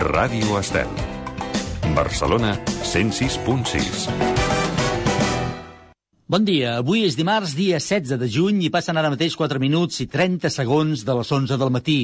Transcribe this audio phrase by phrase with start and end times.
[0.00, 0.88] Ràdio Estel.
[1.92, 2.54] Barcelona
[2.88, 4.06] 106.6.
[6.24, 10.00] Bon dia, avui és dimarts, dia 16 de juny, i passen ara mateix 4 minuts
[10.00, 11.98] i 30 segons de les 11 del matí.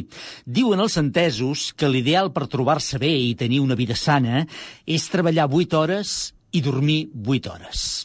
[0.45, 4.45] Diuen els entesos que l'ideal per trobar-se bé i tenir una vida sana
[4.85, 6.15] és treballar 8 hores
[6.53, 8.05] i dormir 8 hores.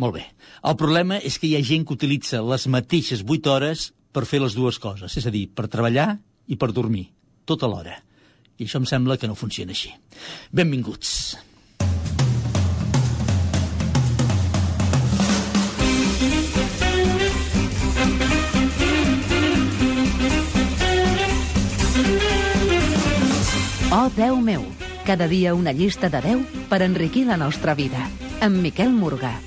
[0.00, 0.24] Molt bé.
[0.64, 4.40] El problema és que hi ha gent que utilitza les mateixes 8 hores per fer
[4.40, 6.14] les dues coses, és a dir, per treballar
[6.48, 7.10] i per dormir,
[7.44, 8.07] tota l'hora.
[8.58, 9.92] I això em sembla que no funciona així.
[10.50, 11.38] Benvinguts.
[23.90, 24.66] Oh, Déu meu,
[25.06, 28.04] cada dia una llista de 10 per enriquir la nostra vida.
[28.44, 29.38] Amb Miquel Morgà.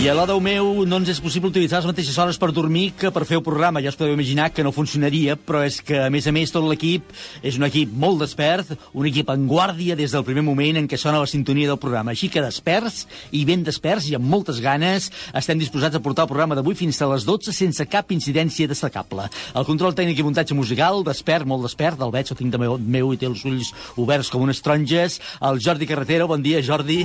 [0.00, 3.10] I a l'Odeu meu no ens és possible utilitzar les mateixes hores per dormir que
[3.12, 3.82] per fer el programa.
[3.84, 6.64] Ja us podeu imaginar que no funcionaria, però és que, a més a més, tot
[6.64, 7.04] l'equip
[7.44, 10.96] és un equip molt despert, un equip en guàrdia des del primer moment en què
[10.96, 12.14] sona la sintonia del programa.
[12.16, 13.02] Així que desperts,
[13.36, 16.96] i ben desperts, i amb moltes ganes, estem disposats a portar el programa d'avui fins
[17.04, 19.28] a les 12 sense cap incidència destacable.
[19.52, 22.80] El control tècnic i muntatge musical, despert, molt despert, el veig, el tinc de meu,
[22.80, 25.20] meu i té els ulls oberts com unes taronges.
[25.44, 27.02] El Jordi Carretero, bon dia, Jordi.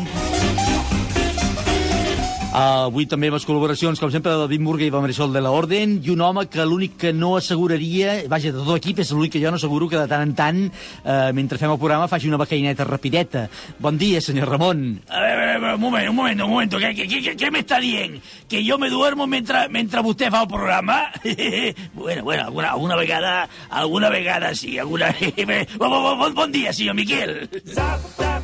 [2.56, 5.42] Uh, avui també amb les col·laboracions, com sempre, de David Murga i de Marisol de
[5.44, 9.12] la Orden, i un home que l'únic que no asseguraria, vaja, de tot l'equip, és
[9.12, 10.62] l'únic que jo no asseguro que de tant en tant,
[11.04, 13.50] uh, mentre fem el programa, faci una becaineta rapideta.
[13.84, 14.86] Bon dia, senyor Ramon.
[15.10, 16.80] A ver, a ver, un momento, un momento, un momento.
[16.80, 18.24] ¿Qué, qué, qué, qué me está dient?
[18.48, 21.12] ¿Que yo me duermo mientras, mientras vostè fa el programa?
[21.94, 25.14] bueno, bueno, alguna, alguna vegada, alguna vegada sí, alguna...
[25.78, 27.50] bon, bon, bon, bon dia, senyor Miquel.
[27.68, 28.35] Zap, zap,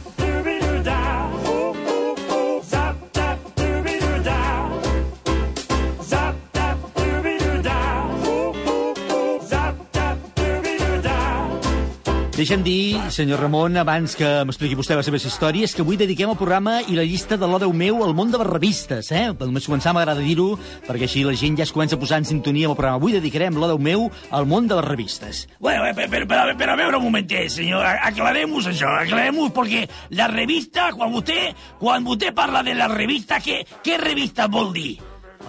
[12.41, 16.37] Deixa'm dir, senyor Ramon, abans que m'expliqui vostè les seves històries, que avui dediquem el
[16.39, 19.27] programa i la llista de l'Odeu meu al món de les revistes, eh?
[19.37, 20.55] Per només començar m'agrada dir-ho,
[20.87, 22.97] perquè així la gent ja es comença a posar en sintonia amb el programa.
[22.97, 25.43] Avui dedicarem l'Odeu meu al món de les revistes.
[25.59, 27.85] Bueno, eh, pero, pero, pero a ver un momentet, señor.
[27.85, 33.37] A- Aclaremos eso, aclaremos porque la revista, quan vostè, quan vostè parla de la revista,
[33.37, 34.97] què, què revista vol dir?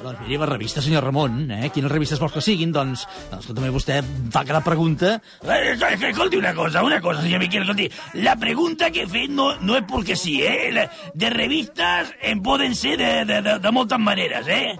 [0.02, 1.68] Doncs miri, les revistes, senyor Ramon, eh?
[1.70, 2.72] Quines revistes vols que siguin?
[2.74, 4.00] Doncs, doncs que també vostè
[4.34, 5.12] fa cada pregunta.
[5.46, 7.86] Eh, eh, Escolti una cosa, una cosa, senyor Miquel, escolti.
[8.24, 10.72] La pregunta que he fet no, no és perquè sí, eh?
[10.74, 14.72] La- De revistes en poden ser de, de, de, de moltes maneres, eh?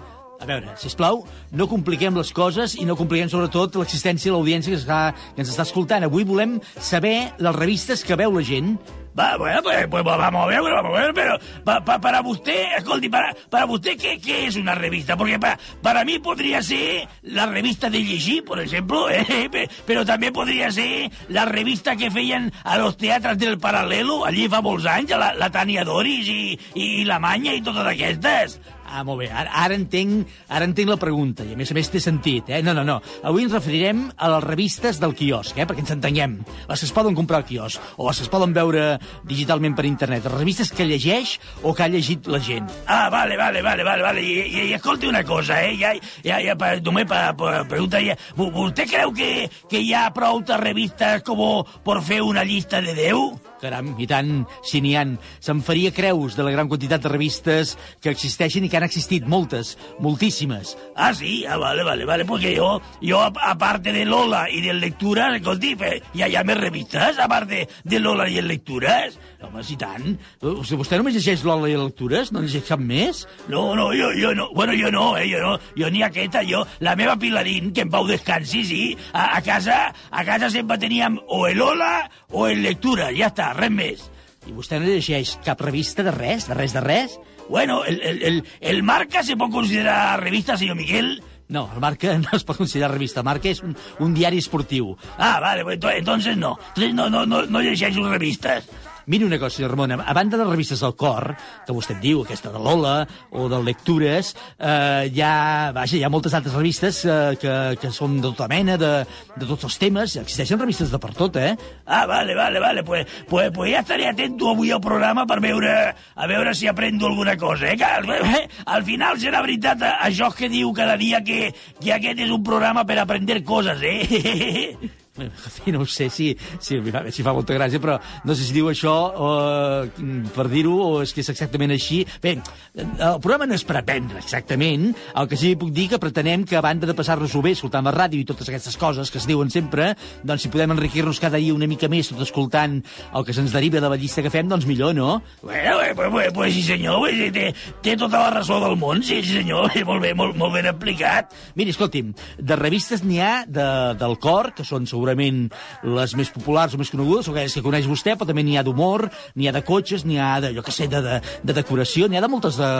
[0.43, 1.21] A veure, si plau,
[1.55, 4.99] no compliquem les coses i no compliquem sobretot l'existència de l'audiència que,
[5.37, 6.03] que ens està escoltant.
[6.03, 8.73] Avui volem saber les revistes que veu la gent.
[9.17, 12.65] Va, bueno, pues, pues vamos a ver, vamos a ver, pero pa, pa- para usted,
[12.77, 15.15] escolti, para, para usted, ¿qué, ¿qué es una revista?
[15.15, 20.03] Porque para, para mí podría ser la revista de llegir, por ejemplo, eh, pe- pero
[20.03, 24.85] también podría ser la revista que feien a los teatres del Paral·lelo, allí fa molts
[24.89, 28.57] anys, la, la Tania Doris i, i la Manya i totes aquestes.
[28.93, 31.87] Ah, molt bé, ara, ara, entenc, ara entenc la pregunta, i a més a més
[31.89, 32.59] té sentit, eh?
[32.61, 32.99] No, no, no.
[33.25, 35.65] Avui ens referirem a les revistes del quiosc, eh?
[35.65, 36.35] Perquè ens entenguem.
[36.69, 39.87] Les que es poden comprar al quiosc, o les que es poden veure digitalment per
[39.89, 40.27] internet.
[40.29, 42.69] Les revistes que llegeix o que ha llegit la gent.
[42.85, 44.21] Ah, vale, vale, vale, vale, vale.
[44.21, 45.73] I, i, i escolti una cosa, eh?
[45.81, 49.89] Ja, ja, ja, pa, només per, per preguntar, ja, vo- vostè creu que, que hi
[49.97, 51.41] ha prou revistes com
[51.83, 53.52] per fer una llista de 10?
[53.63, 55.13] Caram, i tant, si n'hi han.
[55.39, 59.23] Se'n faria creus de la gran quantitat de revistes que existeixen i que han existit,
[59.23, 60.73] moltes, moltíssimes.
[60.95, 61.45] Ah, sí?
[61.47, 65.75] Ah, vale, vale, vale, porque yo, yo a- aparte de Lola y de lecturas, escolti,
[65.75, 69.17] fe, hi ha, hi ha més revistes, aparte de Lola i de lectures?
[69.43, 70.13] Home, si tant.
[70.41, 72.31] O sigui, vostè només llegeix Lola i lectures?
[72.35, 73.23] No llegeix cap més?
[73.51, 74.49] No, no, jo, jo no.
[74.55, 75.55] Bueno, jo no, eh, jo no.
[75.79, 76.65] Jo ni aquesta, jo.
[76.83, 78.81] La meva Pilarín, que en pau descansi, sí.
[79.13, 83.52] A, a casa, a casa sempre teníem o el Lola o el lectura, ja està,
[83.55, 84.07] res més.
[84.47, 87.19] I vostè no llegeix cap revista de res, de res, de res?
[87.49, 91.21] Bueno, el, el, el, el Marca se pot considerar revista, senyor Miguel?
[91.53, 93.23] No, el Marca no es pot considerar revista.
[93.23, 94.95] Marca és un, un diari esportiu.
[95.17, 95.63] Ah, vale,
[95.97, 96.57] entonces no.
[96.69, 98.69] Entonces no, no, no, no llegeixo revistes.
[99.05, 101.33] Miri una cosa, senyor Ramon, a banda de les revistes del cor,
[101.67, 102.93] que vostè en diu, aquesta de Lola,
[103.35, 107.91] o de lectures, eh, hi, ha, vaja, hi ha moltes altres revistes eh, que, que
[107.91, 108.93] són de tota mena, de,
[109.35, 110.15] de tots els temes.
[110.23, 111.51] Existeixen revistes de per tot, eh?
[111.83, 112.85] Ah, vale, vale, vale.
[112.87, 115.75] Pues, pues, pues ja estaré atento avui al programa per veure,
[116.15, 117.77] a veure si aprendo alguna cosa, eh?
[117.77, 118.47] Que eh?
[118.65, 121.49] al final serà veritat eh, això que diu cada dia que,
[121.83, 124.91] que aquest és un programa per aprender coses, eh?
[125.13, 126.79] Sí, no ho sé si, si,
[127.13, 131.13] si fa molta gràcia, però no sé si diu això eh, per dir-ho o és
[131.13, 131.99] que és exactament així.
[132.23, 132.39] Bé,
[132.73, 136.47] el programa no és per aprendre exactament, el que sí que puc dir que pretenem
[136.49, 139.27] que a banda de passar-nos-ho bé escoltant la ràdio i totes aquestes coses que es
[139.29, 139.91] diuen sempre,
[140.25, 142.79] doncs si podem enriquir-nos cada dia una mica més tot escoltant
[143.13, 145.21] el que se'ns deriva de la llista que fem, doncs millor, no?
[145.43, 147.45] Bueno, eh, pues, pues, pues sí senyor, pues, té,
[147.85, 151.37] té tota la raó del món, sí, sí senyor, molt bé, molt, molt ben aplicat.
[151.53, 153.69] Miri, escolti'm, de revistes n'hi ha de,
[154.01, 157.87] del cor, que són segurament les més populars o més conegudes, o aquelles que coneix
[157.89, 160.73] vostè, però també n'hi ha d'humor, n'hi ha de cotxes, n'hi ha de, jo què
[160.73, 162.71] sé, de, de, de decoració, n'hi ha de moltes, de,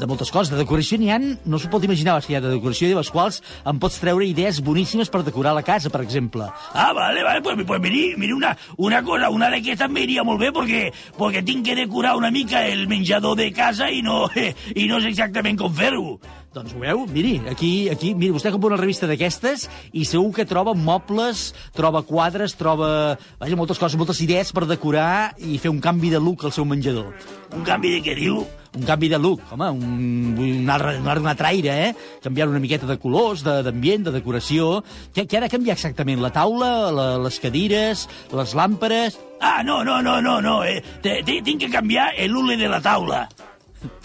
[0.00, 0.52] de moltes coses.
[0.52, 3.12] De decoració n'hi ha, no s'ho pot imaginar, que hi ha de decoració, de les
[3.14, 6.48] quals em pots treure idees boníssimes per decorar la casa, per exemple.
[6.72, 10.52] Ah, vale, vale, pues, pues miri, miri una, una cosa, una d'aquestes m'iria molt bé
[10.54, 10.88] perquè,
[11.18, 14.26] perquè tinc que decorar una mica el menjador de casa i no,
[14.82, 16.18] i no sé exactament com fer-ho.
[16.58, 17.04] Doncs ho veu?
[17.14, 22.02] Miri, aquí, aquí miri, vostè compra una revista d'aquestes i segur que troba mobles, troba
[22.02, 22.88] quadres, troba
[23.38, 26.66] vaja, moltes coses, moltes idees per decorar i fer un canvi de look al seu
[26.66, 27.12] menjador.
[27.54, 28.40] Un canvi de què diu?
[28.76, 31.94] Un canvi de look, home, un, un, altre, un altre traire, eh?
[32.22, 34.82] Canviar una miqueta de colors, d'ambient, de, de decoració.
[35.14, 36.20] Què, què ha de canviar exactament?
[36.20, 38.04] La taula, la, les cadires,
[38.34, 39.16] les làmpares...
[39.40, 42.68] Ah, no, no, no, no, no, eh, te- te- tinc que canviar el hule de
[42.68, 43.28] la taula.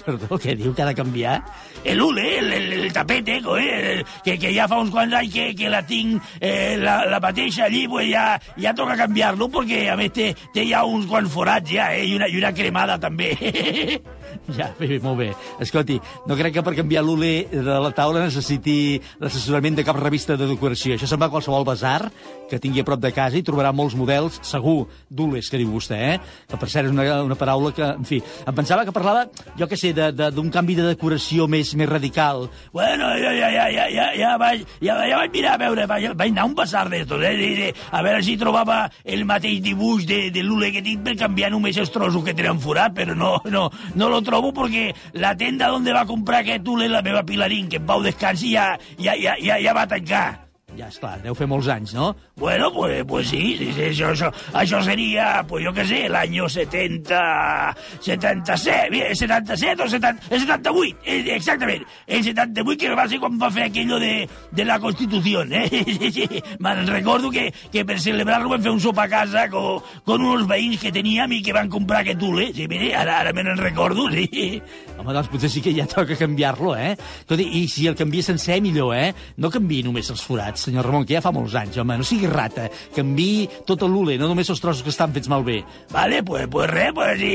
[0.04, 1.38] Perdó, què diu que ha de canviar?
[1.84, 5.48] El hule, el, el, el tapete, eh, que, que ja fa uns quants anys que,
[5.58, 8.26] que la tinc eh, la, la mateixa allí, pues ja,
[8.60, 12.18] ja toca canviar-lo, perquè a més té, té ja uns quants forats ja, eh, i
[12.20, 13.34] una, i una cremada també.
[14.58, 15.30] Ja, bé, molt bé.
[15.64, 16.00] Escolti,
[16.30, 20.48] no crec que per canviar l'olé de la taula necessiti l'assessorament de cap revista de
[20.50, 20.98] decoració.
[20.98, 22.12] Això se'n va a qualsevol basar
[22.50, 26.00] que tingui a prop de casa i trobarà molts models, segur, d'olés, que diu vostè,
[26.14, 26.18] eh?
[26.50, 29.26] Que per cert és una, una paraula que, en fi, em pensava que parlava,
[29.58, 32.48] jo que sé, d'un canvi de decoració més més radical.
[32.74, 36.10] Bueno, ja, ja, ja, ja, ja, ja, vaig, ja, ja vaig mirar a veure, vaig,
[36.20, 39.62] vaig anar a un basar d'estos, eh, de, de, a veure si trobava el mateix
[39.64, 43.16] dibuix de, de l'ule que tinc per canviar només els trossos que tenen forat, però
[43.18, 44.90] no, no, no lo trobo perquè
[45.20, 48.74] la tenda on va comprar aquest ule, la meva Pilarín, que en pau descansi, ja,
[48.98, 50.43] ja, ja, ja, ja va tancar.
[50.74, 52.14] Ja, és clar, deu fer molts anys, no?
[52.40, 56.48] Bueno, pues, pues sí, sí, sí, això, això, això sería, pues yo qué sé, año
[56.50, 63.20] 70, 77, bien, 77 o 70, el 78, eh, exactament, el 78 que va ser
[63.22, 65.70] quan va fer aquello de, de la Constitució, eh?
[66.04, 66.26] Sí, sí,
[66.60, 70.48] me'n recordo que, que per celebrar-lo vam fer un sopar a casa con, con uns
[70.50, 74.10] veïns que teníem i que van comprar aquest ule, sí, mire, ara, ara me'n recordo,
[74.12, 74.58] sí.
[74.98, 76.96] Home, doncs potser sí que ja toca canviar-lo, eh?
[77.22, 79.14] Escolti, i si el canvia sencer, millor, eh?
[79.38, 82.30] No canvi només els forats, senyor Ramon, que ja fa molts anys, home, no sigui
[82.32, 82.70] rata.
[82.96, 85.62] Canvi tot l'ule, no només els trossos que estan fets malbé.
[85.92, 87.34] Vale, pues, pues res, pues sí.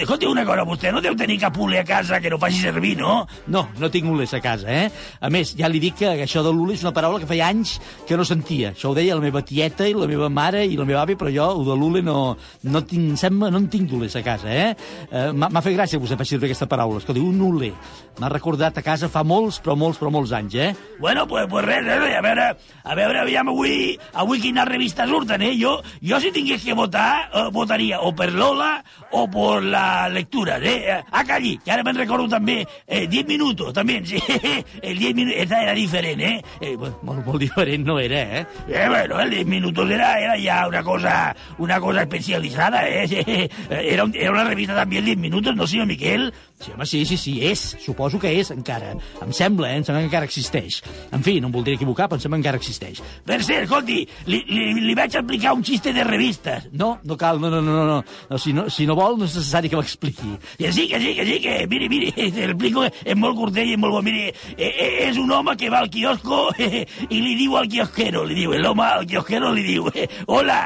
[0.00, 2.96] Escolti una cosa, vostè no deu tenir cap ule a casa que no faci servir,
[2.98, 3.24] no?
[3.46, 4.90] No, no tinc ulers a casa, eh?
[5.20, 7.76] A més, ja li dic que això de l'ule és una paraula que feia anys
[8.08, 8.72] que no sentia.
[8.74, 11.32] Això ho deia la meva tieta i la meva mare i la meva àvia, però
[11.32, 12.36] jo, ho de l'ule, no,
[12.70, 14.72] no tinc, sembla, no en tinc d'ulers a casa, eh?
[15.10, 17.00] eh M'ha m'ha fet gràcia que vostè faci servir aquesta paraula.
[17.02, 17.72] Escolti, un ule.
[18.20, 20.70] M'ha recordat a casa fa molts, però molts, però molts anys, eh?
[21.00, 25.42] Bueno, pues, pues res, res, a veure, a veure, aviam avui, avui quina revista surten,
[25.42, 25.54] eh?
[25.60, 28.82] Jo, jo si tingués que votar, eh, votaria o per Lola
[29.12, 31.00] o per la lectura, eh?
[31.10, 34.18] A Calli, que ara me'n recordo també, eh, 10 minutos, també, sí,
[34.82, 36.42] el 10 minutos, esta era diferent, eh?
[36.60, 38.46] eh Molt, molt diferent no era, eh?
[38.68, 43.48] Eh, bueno, el 10 minutos era, era ya una cosa, una cosa especializada, ¿eh?
[43.70, 46.32] Era, un- era una revista también 10 minutos, ¿no, señor Miquel?
[46.60, 47.76] Sí, home, sí, sí, sí, és.
[47.82, 48.94] Suposo que és, encara.
[49.22, 49.80] Em sembla, eh?
[49.80, 50.80] Em sembla que encara existeix.
[51.12, 53.00] En fi, no em voldria equivocar, però que encara existeix.
[53.26, 56.68] Per cert, escolti, li, li, li vaig aplicar un xiste de revistes.
[56.72, 58.00] No, no cal, no, no, no, no.
[58.30, 58.38] no.
[58.38, 60.34] si, no si no vol, no és necessari que m'expliqui.
[60.58, 63.96] Que sí, que sí, que sí, que miri, miri, l'explico, és molt curtell i molt
[63.96, 64.02] bo.
[64.04, 66.48] Miri, eh, eh, és un home que va al quiosco
[67.14, 69.88] i li diu al quiosquero, li diu, el home al quiosquero li diu,
[70.34, 70.60] hola,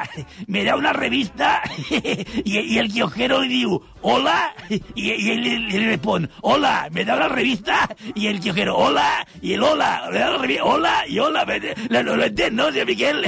[0.48, 1.58] me da una revista,
[1.90, 4.38] i, i el quiosquero li diu, hola,
[4.70, 7.84] i, i ell li, li respon, hola, me da una revista,
[8.14, 9.08] i el quiosquero, hola,
[9.42, 11.57] i el hola, me da la revista, hola, i hola, me,
[11.88, 13.24] lo, lo, lo entén, no, senyor Miquel?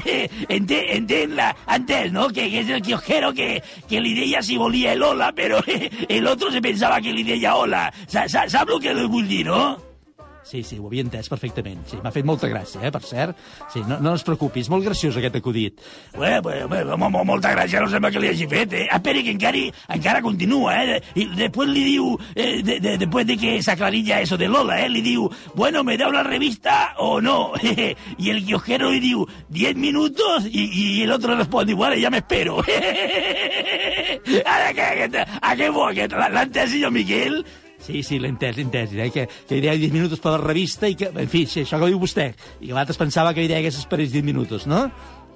[0.48, 4.56] Entén, entén, la, entén, no?, que, que és el quiosquero que, que li deia si
[4.60, 5.60] volia el hola, però
[6.08, 7.88] el otro se pensava que li deia hola.
[8.06, 9.89] Sa, sa, sap el que li vull dir, no?
[10.50, 11.84] Sí, sí, ho havia entès perfectament.
[11.86, 13.36] Sí, m'ha fet molta gràcia, eh, per cert.
[13.70, 15.78] Sí, no, no es preocupi, és molt graciós aquest acudit.
[16.18, 18.88] Bé, bé, bé, mo- mo- molta gràcia, no sembla que li hagi fet, eh?
[18.90, 19.60] Esperi que encara,
[19.94, 20.98] encara continua, eh?
[21.14, 24.88] I després li diu, eh, de, de, després de que s'aclarilla eso de Lola, eh?
[24.90, 27.52] Li diu, bueno, ¿me da una revista o no?
[28.18, 30.46] y el kiosquero le diu, ¿10 minutos?
[30.50, 32.58] Y, y el otro responde, bueno, ya me espero.
[34.44, 37.44] Ara, que, que, a què bo, que l'ha entès, senyor Miquel?
[37.80, 38.92] Sí, sí, l'he entès, l'he entès.
[38.92, 39.10] Eh?
[39.14, 41.78] Que, que hi deia 10 minuts per la revista i que, en fi, sí, això
[41.80, 42.28] que diu vostè.
[42.60, 44.84] I que l'altre pensava que hi deia que s'esperés 10 minuts, no?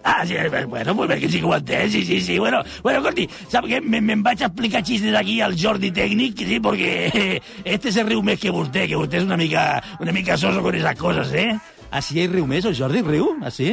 [0.07, 2.39] Ah, sí, eh, bueno, pues bé que sí que ho entès, sí, sí, sí.
[2.39, 3.79] Bueno, bueno, escolti, sap què?
[3.81, 8.21] Me- Me'n vaig a explicar xistes aquí al Jordi Tècnic, sí, porque este se riu
[8.23, 11.57] més que vostè, que vostè és una mica, una mica soso con esas cosas, eh?
[11.95, 13.29] Ah, sí, ell riu més, el Jordi riu?
[13.47, 13.69] Ah, sí?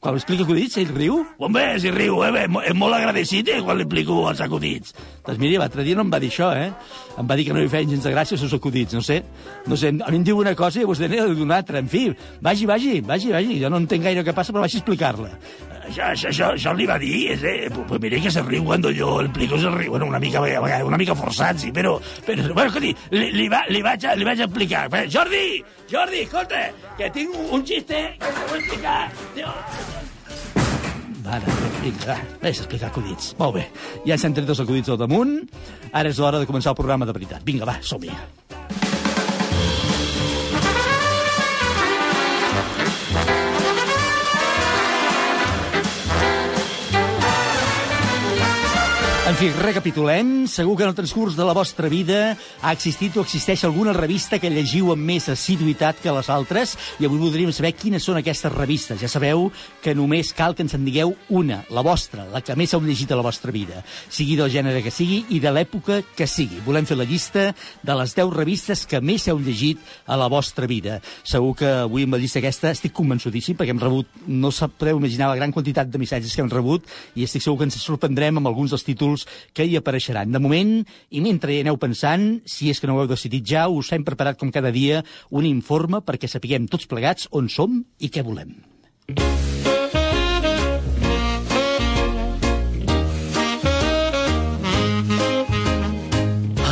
[0.00, 1.18] Quan explica acudits, ell riu?
[1.44, 2.30] Hombre, si riu, eh?
[2.46, 4.94] És mo- És molt agradecit, eh, quan li explico els acudits.
[5.26, 6.70] Doncs miri, l'altre dia no em va dir això, eh?
[7.18, 9.22] Em va dir que no li feien gens de gràcia els seus acudits, no sé.
[9.66, 11.78] No sé, a mi em diu una cosa i vostè n'ha de dir una altra.
[11.78, 12.08] En fi,
[12.40, 13.60] vagi, vagi, vagi, vagi.
[13.60, 15.30] Jo no entenc gaire què passa, però vagi a explicar-la.
[15.86, 17.68] Això, això, això, això li va dir, és, eh?
[17.72, 20.40] Pues, pues mire que se riu cuando yo le explico, se riu, bueno, una mica,
[20.40, 24.24] una mica forçat, sí, però, però bueno, escolti, li, li, va, li, vaig a, li
[24.24, 24.88] vaig a explicar.
[25.12, 29.10] Jordi, Jordi, escolta, que tinc un, un xiste que te vull explicar.
[31.26, 33.32] Ara, vinga, deixa explicar acudits.
[33.40, 33.64] Molt bé,
[34.06, 35.40] ja s'han tret els acudits al damunt,
[35.90, 37.42] ara és l'hora de començar el programa de veritat.
[37.42, 38.14] Vinga, va, som-hi.
[49.26, 50.44] En fi, recapitulem.
[50.46, 54.38] Segur que en el transcurs de la vostra vida ha existit o existeix alguna revista
[54.38, 58.52] que llegiu amb més assiduïtat que les altres i avui voldríem saber quines són aquestes
[58.54, 59.00] revistes.
[59.02, 59.48] Ja sabeu
[59.82, 63.10] que només cal que ens en digueu una, la vostra, la que més heu llegit
[63.10, 66.62] a la vostra vida, sigui del gènere que sigui i de l'època que sigui.
[66.64, 67.48] Volem fer la llista
[67.82, 71.00] de les 10 revistes que més heu llegit a la vostra vida.
[71.26, 75.02] Segur que avui amb la llista aquesta estic convençudíssim perquè hem rebut, no sap- podeu
[75.02, 76.86] imaginar la gran quantitat de missatges que hem rebut
[77.18, 79.15] i estic segur que ens sorprendrem amb alguns dels títols
[79.56, 80.34] que hi apareixeran.
[80.34, 80.76] De moment,
[81.10, 84.04] i mentre hi aneu pensant, si és que no ho heu decidit ja, us hem
[84.04, 88.56] preparat com cada dia un informe perquè sapiguem tots plegats on som i què volem.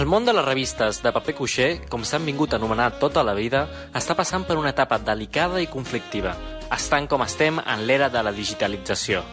[0.05, 3.33] El món de les revistes de paper cuixer, com s'han vingut a anomenar tota la
[3.39, 3.63] vida,
[3.97, 6.35] està passant per una etapa delicada i conflictiva,
[6.77, 9.25] estant com estem en l'era de la digitalització.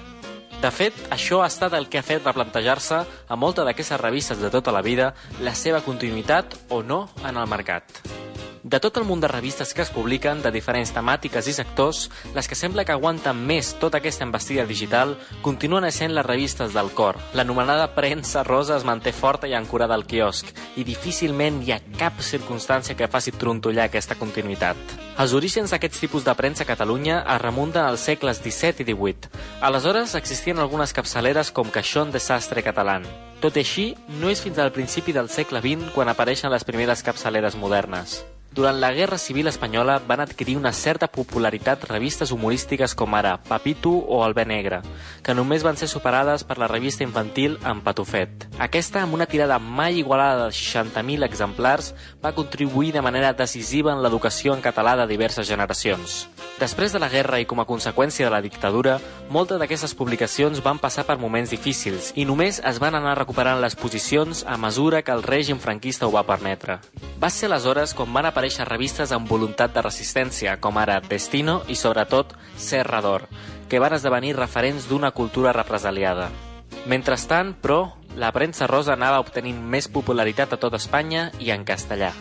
[0.62, 4.52] De fet, això ha estat el que ha fet replantejar-se a molta d'aquestes revistes de
[4.54, 8.04] tota la vida la seva continuïtat o no en el mercat.
[8.64, 12.04] De tot el munt de revistes que es publiquen, de diferents temàtiques i sectors,
[12.36, 16.92] les que sembla que aguanten més tota aquesta embestida digital continuen essent les revistes del
[16.94, 17.18] cor.
[17.34, 22.22] L'anomenada premsa rosa es manté forta i ancorada al quiosc, i difícilment hi ha cap
[22.22, 24.78] circumstància que faci trontollar aquesta continuïtat.
[25.18, 29.32] Els orígens d'aquests tipus de premsa a Catalunya es remunten als segles XVII i XVIII.
[29.66, 33.10] Aleshores existien algunes capçaleres com Caixón de Sastre Catalán.
[33.42, 33.88] Tot i així,
[34.22, 38.22] no és fins al principi del segle XX quan apareixen les primeres capçaleres modernes.
[38.52, 43.94] Durant la Guerra Civil Espanyola van adquirir una certa popularitat revistes humorístiques com ara Papito
[43.96, 44.82] o El Bé Negre,
[45.24, 48.50] que només van ser superades per la revista infantil En Patufet.
[48.60, 54.04] Aquesta, amb una tirada mai igualada de 60.000 exemplars, va contribuir de manera decisiva en
[54.04, 56.28] l'educació en català de diverses generacions.
[56.60, 59.00] Després de la guerra i com a conseqüència de la dictadura,
[59.32, 63.80] moltes d'aquestes publicacions van passar per moments difícils i només es van anar recuperant les
[63.80, 66.82] posicions a mesura que el règim franquista ho va permetre.
[67.22, 71.76] Va ser aleshores quan van aparèixer revistes amb voluntat de resistència, com ara Destino i,
[71.76, 73.28] sobretot, Serrador,
[73.70, 76.30] que van esdevenir referents d'una cultura represaliada.
[76.88, 82.12] Mentrestant, però, la premsa rosa anava obtenint més popularitat a tota Espanya i en castellà.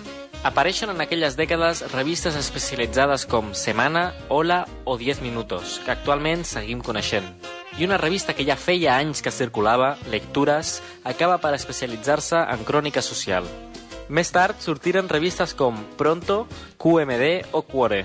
[0.44, 6.80] Apareixen en aquelles dècades revistes especialitzades com Semana, Hola o 10 Minutos, que actualment seguim
[6.80, 7.32] coneixent.
[7.78, 13.00] I una revista que ja feia anys que circulava, Lectures, acaba per especialitzar-se en crònica
[13.00, 13.48] social.
[14.10, 16.48] Més tard sortiren revistes com Pronto,
[16.82, 18.00] QMD o Cuore.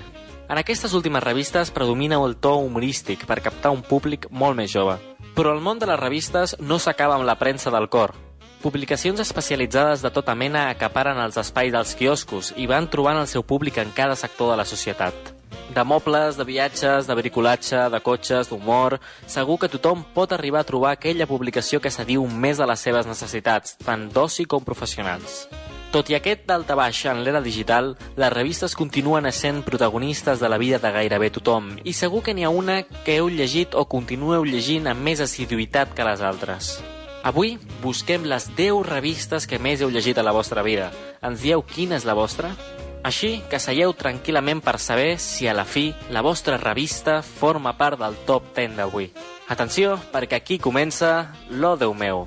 [0.46, 4.94] En aquestes últimes revistes predomina el to humorístic per captar un públic molt més jove.
[5.34, 8.14] Però el món de les revistes no s'acaba amb la premsa del cor.
[8.62, 13.42] Publicacions especialitzades de tota mena acaparen els espais dels quioscos i van trobant el seu
[13.42, 15.34] públic en cada sector de la societat.
[15.74, 19.00] De mobles, de viatges, de bricolatge, de cotxes, d'humor...
[19.26, 23.10] Segur que tothom pot arribar a trobar aquella publicació que s'adiu més a les seves
[23.10, 25.48] necessitats, tant d'oci com professionals.
[25.96, 30.76] Tot i aquest daltabaix en l'era digital, les revistes continuen essent protagonistes de la vida
[30.76, 34.90] de gairebé tothom, i segur que n'hi ha una que heu llegit o continueu llegint
[34.90, 36.74] amb més assiduïtat que les altres.
[37.24, 40.90] Avui busquem les 10 revistes que més heu llegit a la vostra vida.
[41.24, 42.50] Ens dieu quina és la vostra?
[43.00, 47.96] Així que seieu tranquil·lament per saber si a la fi la vostra revista forma part
[48.04, 49.08] del top 10 d'avui.
[49.48, 52.26] Atenció, perquè aquí comença l'O Déu meu.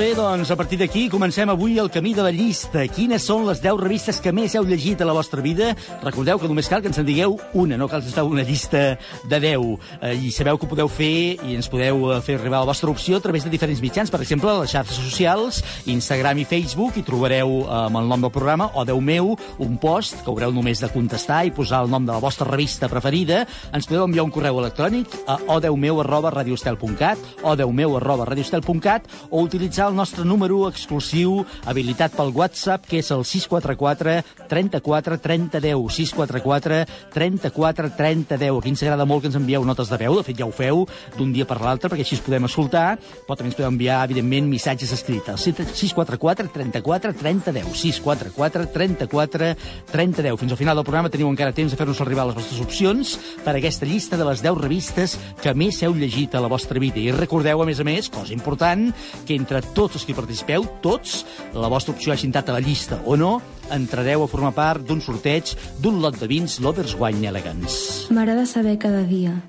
[0.00, 2.86] Bé, doncs a partir d'aquí comencem avui el camí de la llista.
[2.88, 5.74] Quines són les 10 revistes que més heu llegit a la vostra vida?
[6.00, 8.96] Recordeu que només cal que ens en digueu una, no cal estar una llista
[9.28, 9.66] de 10.
[10.00, 12.88] Eh, I sabeu que ho podeu fer i ens podeu eh, fer arribar la vostra
[12.88, 14.12] opció a través de diferents mitjans.
[14.14, 15.60] Per exemple, les xarxes socials,
[15.92, 19.76] Instagram i Facebook, i trobareu eh, amb el nom del programa, o Déu meu, un
[19.82, 23.42] post que haureu només de contestar i posar el nom de la vostra revista preferida.
[23.74, 29.89] Ens podeu enviar un correu electrònic a odeumeu arroba radiostel.cat, odeumeu arroba radiostel.cat, o utilitzar
[29.90, 35.80] el nostre número exclusiu habilitat pel WhatsApp, que és el 644 34 30 10.
[35.96, 36.78] 644
[37.12, 38.58] 34 30 10.
[38.60, 40.84] Aquí ens agrada molt que ens envieu notes de veu, de fet ja ho feu
[41.16, 42.94] d'un dia per l'altre, perquè així es podem escoltar,
[43.26, 45.34] però també ens podeu enviar, evidentment, missatges escrits.
[45.42, 47.74] 644 34 30 10.
[47.74, 49.52] 644 34
[49.90, 50.38] 30 10.
[50.40, 53.56] Fins al final del programa teniu encara temps de fer-nos arribar les vostres opcions per
[53.56, 57.02] aquesta llista de les 10 revistes que més heu llegit a la vostra vida.
[57.02, 58.90] I recordeu, a més a més, cosa important,
[59.26, 61.24] que entre tots els que participeu, tots,
[61.54, 65.00] la vostra opció hagi entrat a la llista o no, entrareu a formar part d'un
[65.04, 68.12] sorteig d'un lot de vins Lovers Wine Elegance.
[68.14, 69.42] M'agrada saber cada dia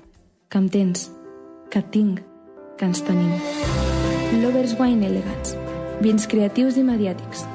[0.48, 1.10] que em tens,
[1.70, 2.20] que et tinc,
[2.78, 3.32] que ens tenim.
[4.42, 5.56] Lovers Wine Elegance.
[6.02, 7.46] Vins creatius i mediàtics.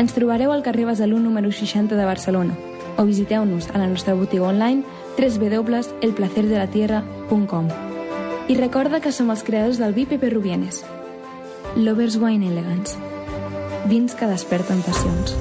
[0.00, 2.54] Ens trobareu al carrer Besalú número 60 de Barcelona
[2.96, 4.82] o visiteu-nos a la nostra botiga online
[5.18, 7.68] www.elplacerdelatierra.com
[8.48, 10.30] I recorda que som els creadors del vi Pepe.
[11.76, 12.94] Lovers Wine Elegance.
[13.90, 15.32] Vins que desperten passions.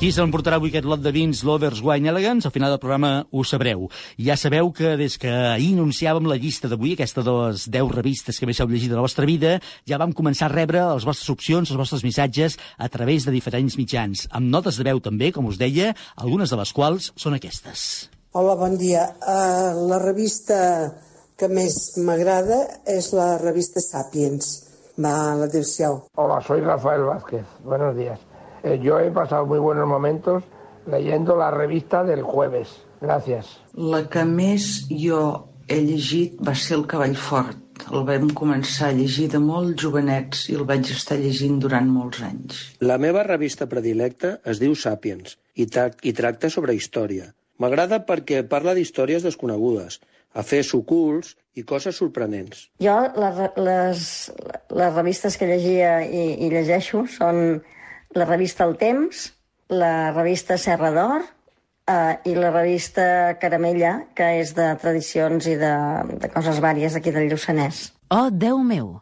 [0.00, 2.48] Qui se l'emportarà avui aquest lot de vins Lovers Wine Elegance?
[2.48, 3.84] Al final del programa ho sabreu.
[4.16, 8.40] Ja sabeu que des que ahir anunciàvem la llista d'avui, aquesta de les 10 revistes
[8.40, 11.28] que més heu llegit de la vostra vida, ja vam començar a rebre les vostres
[11.28, 15.52] opcions, els vostres missatges a través de diferents mitjans, amb notes de veu també, com
[15.52, 18.08] us deia, algunes de les quals són aquestes.
[18.32, 19.04] Hola, bon dia.
[19.20, 20.62] Uh, la revista
[21.36, 22.58] que més m'agrada
[22.88, 24.52] és la revista Sapiens.
[25.00, 26.02] Va, l'adéu-siau.
[26.20, 27.46] Hola, soy Rafael Vázquez.
[27.64, 28.20] Buenos días.
[28.62, 30.44] Eh, yo he pasado muy buenos momentos
[30.86, 32.68] leyendo la revista del jueves.
[33.00, 33.58] Gracias.
[33.74, 37.58] La que més jo he llegit va ser El cavall fort.
[37.90, 42.20] El vam començar a llegir de molt jovenets i el vaig estar llegint durant molts
[42.22, 42.60] anys.
[42.80, 47.32] La meva revista predilecta es diu Sapiens i, tra i tracta sobre història.
[47.58, 49.98] M'agrada perquè parla d'històries desconegudes,
[50.34, 52.66] afers ocults i coses sorprenents.
[52.80, 54.06] Jo, les, les,
[54.72, 57.60] les revistes que llegia i, i llegeixo són
[58.16, 59.28] la revista El Temps,
[59.72, 65.74] la revista Serra d'Or eh, i la revista Caramella, que és de tradicions i de,
[66.20, 67.90] de coses vàries aquí del Lluçanès.
[68.12, 68.98] Oh, Déu meu!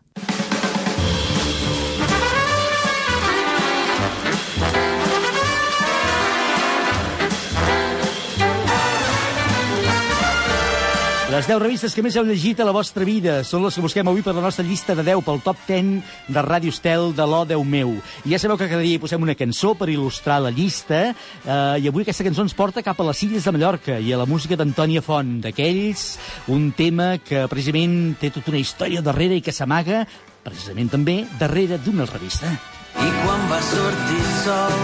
[11.40, 14.09] Les 10 revistes que més heu llegit a la vostra vida són les que busquem
[14.11, 17.46] avui per la nostra llista de 10 pel top 10 de Ràdio Estel de l'O
[17.48, 17.94] Déu meu.
[18.29, 21.81] I ja sabeu que cada dia hi posem una cançó per il·lustrar la llista eh,
[21.81, 24.29] i avui aquesta cançó ens porta cap a les Illes de Mallorca i a la
[24.29, 26.05] música d'Antònia Font, d'aquells,
[26.53, 30.05] un tema que precisament té tota una història darrere i que s'amaga
[30.44, 32.53] precisament també darrere d'una revista.
[33.00, 34.81] I quan va sortir sol,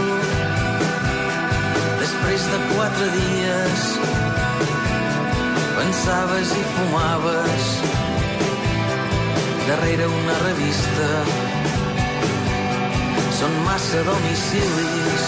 [2.01, 3.91] després de quatre dies,
[5.77, 7.71] pensaves i fumaves
[9.67, 11.09] darrere una revista.
[13.37, 15.27] Són massa domicilis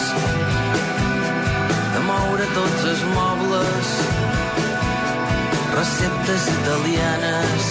[1.95, 3.93] de moure tots els mobles,
[5.75, 7.71] receptes italianes,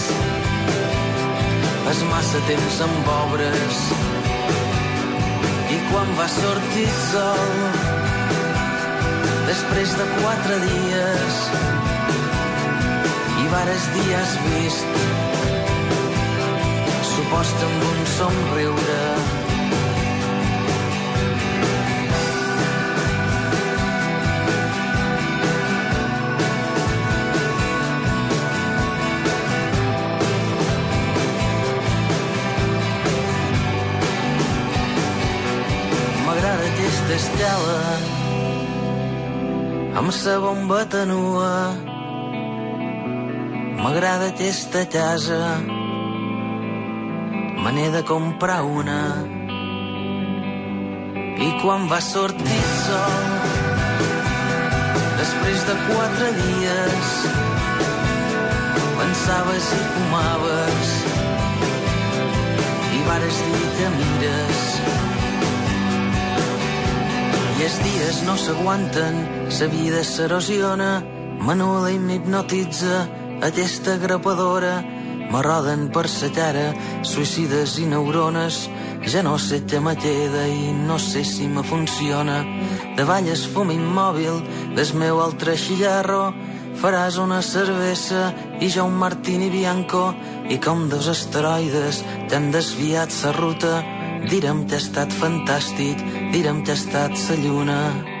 [1.94, 3.78] és massa temps amb obres
[5.72, 7.54] i quan va sortir sol
[9.48, 11.40] després de quatre dies
[13.50, 14.86] vares dir has vist.
[17.10, 19.02] Suposta amb un somriure.
[36.24, 37.78] M'agrada aquesta estela
[39.98, 41.97] amb sa bomba tenua
[43.78, 45.38] M'agrada aquesta casa,
[47.62, 49.02] me n'he de comprar una.
[51.46, 53.28] I quan va sortir el sol,
[55.20, 57.12] després de quatre dies,
[58.98, 60.90] pensaves i fumaves,
[62.98, 64.64] i vares dir que mires.
[67.54, 69.22] I els dies no s'aguanten,
[69.54, 70.90] sa vida s'erosiona,
[71.46, 73.06] m'anula i m'hipnotitza,
[73.42, 74.82] aquesta grapadora
[75.30, 76.72] me roden per sa cara,
[77.04, 78.64] suïcides i neurones.
[79.12, 82.40] Ja no sé què me queda i no sé si me funciona.
[82.96, 84.40] Davall es fum immòbil
[84.76, 86.32] del meu altre xillarro,
[86.80, 90.12] faràs una cervesa i jo un martini bianco
[90.48, 93.82] i com dos asteroides t'han desviat sa ruta.
[94.28, 96.00] Direm que ha estat fantàstic,
[96.32, 98.17] direm que ha estat sa lluna.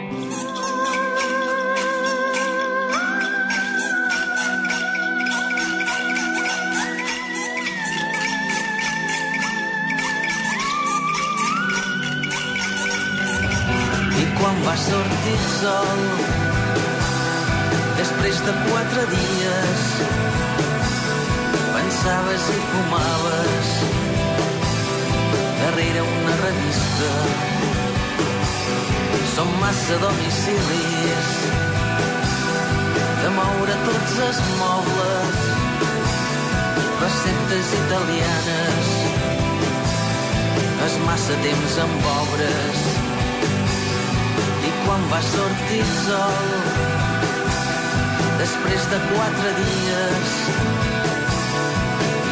[14.86, 16.00] El sol,
[17.98, 19.86] després de quatre dies,
[21.74, 23.72] pensaves i fumaves.
[25.62, 27.10] Darrere una revista.
[29.34, 31.32] Som massa domicilis.
[33.24, 35.42] De moure tots els mobles,
[37.02, 38.94] receptes italianes,
[40.86, 42.97] és massa temps amb obres
[44.88, 46.46] quan va sortir sol.
[48.40, 50.36] Després de quatre dies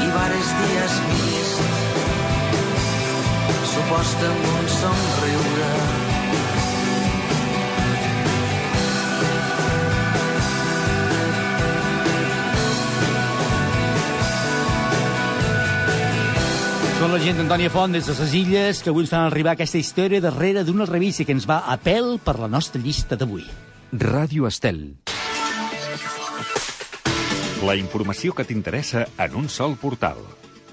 [0.00, 1.74] i vares dies vist
[3.74, 6.15] suposta amb un somriure
[17.06, 19.78] Són la gent d'Antònia Font des de les Illes que avui ens fan arribar aquesta
[19.78, 23.44] història darrere d'una revista que ens va a pèl per la nostra llista d'avui.
[23.94, 24.80] Ràdio Estel.
[27.62, 30.18] La informació que t'interessa en un sol portal.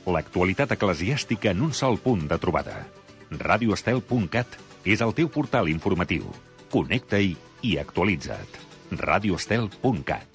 [0.10, 2.82] L'actualitat eclesiàstica en un sol punt de trobada.
[3.30, 4.58] radioestel.cat
[4.90, 6.26] és el teu portal informatiu.
[6.74, 8.64] Connecta-hi i actualitza't.
[8.90, 10.33] radioestel.cat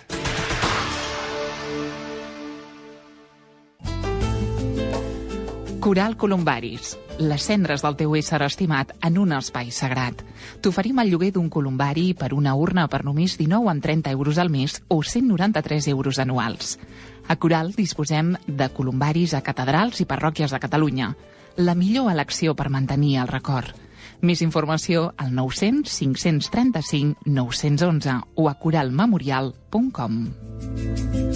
[5.88, 10.20] Coral Columbaris, les cendres del teu ésser estimat en un espai sagrat.
[10.60, 14.52] T'oferim el lloguer d'un columbari per una urna per només 19 amb 30 euros al
[14.52, 16.76] mes o 193 euros anuals.
[17.24, 21.14] A Coral disposem de columbaris a catedrals i parròquies de Catalunya.
[21.56, 23.72] La millor elecció per mantenir el record.
[24.20, 31.27] Més informació al 900 535 911 o a coralmemorial.com.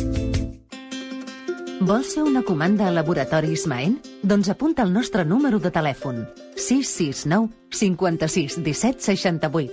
[1.83, 3.97] Vols fer una comanda a Laboratoris Maen?
[4.23, 6.21] Doncs apunta el nostre número de telèfon.
[6.55, 9.73] 669 56 17 68.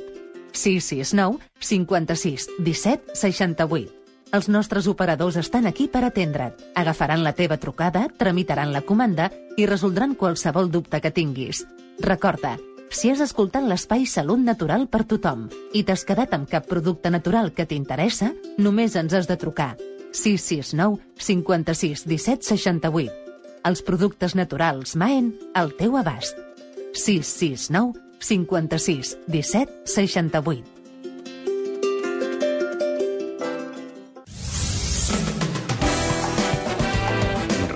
[0.52, 3.92] 669 56 17 68.
[4.34, 6.56] Els nostres operadors estan aquí per atendre't.
[6.74, 11.68] Agafaran la teva trucada, tramitaran la comanda i resoldran qualsevol dubte que tinguis.
[12.00, 12.56] Recorda,
[12.90, 15.46] si has escoltat l'espai Salut Natural per tothom
[15.78, 19.76] i t'has quedat amb cap producte natural que t'interessa, només ens has de trucar
[20.12, 23.14] 669 56 17 68.
[23.68, 26.38] Els productes naturals Maen al teu abast.
[26.94, 30.80] 669 56 17 68.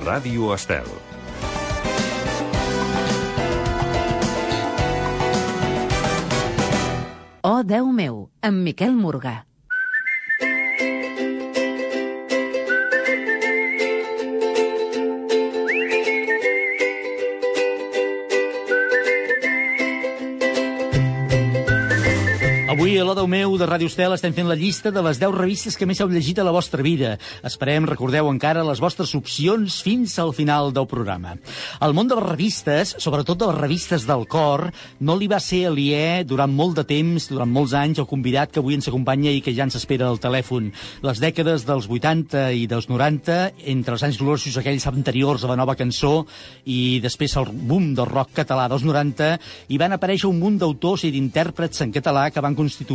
[0.03, 0.89] Ràdio Estel.
[7.43, 9.52] Oh, Déu meu, amb Miquel Morgà.
[23.03, 25.75] Avui a l'Odeu meu de Ràdio Estel estem fent la llista de les 10 revistes
[25.75, 27.17] que més heu llegit a la vostra vida.
[27.43, 31.33] Esperem, recordeu encara, les vostres opcions fins al final del programa.
[31.83, 34.69] El món de les revistes, sobretot de les revistes del cor,
[35.03, 38.63] no li va ser aliè durant molt de temps, durant molts anys, el convidat que
[38.63, 40.71] avui ens acompanya i que ja ens espera al telèfon.
[41.03, 43.37] Les dècades dels 80 i dels 90,
[43.75, 46.13] entre els anys gloriosos aquells anteriors a la nova cançó
[46.63, 49.33] i després el boom del rock català dels 90,
[49.67, 52.92] hi van aparèixer un munt d'autors i d'intèrprets en català que van constituir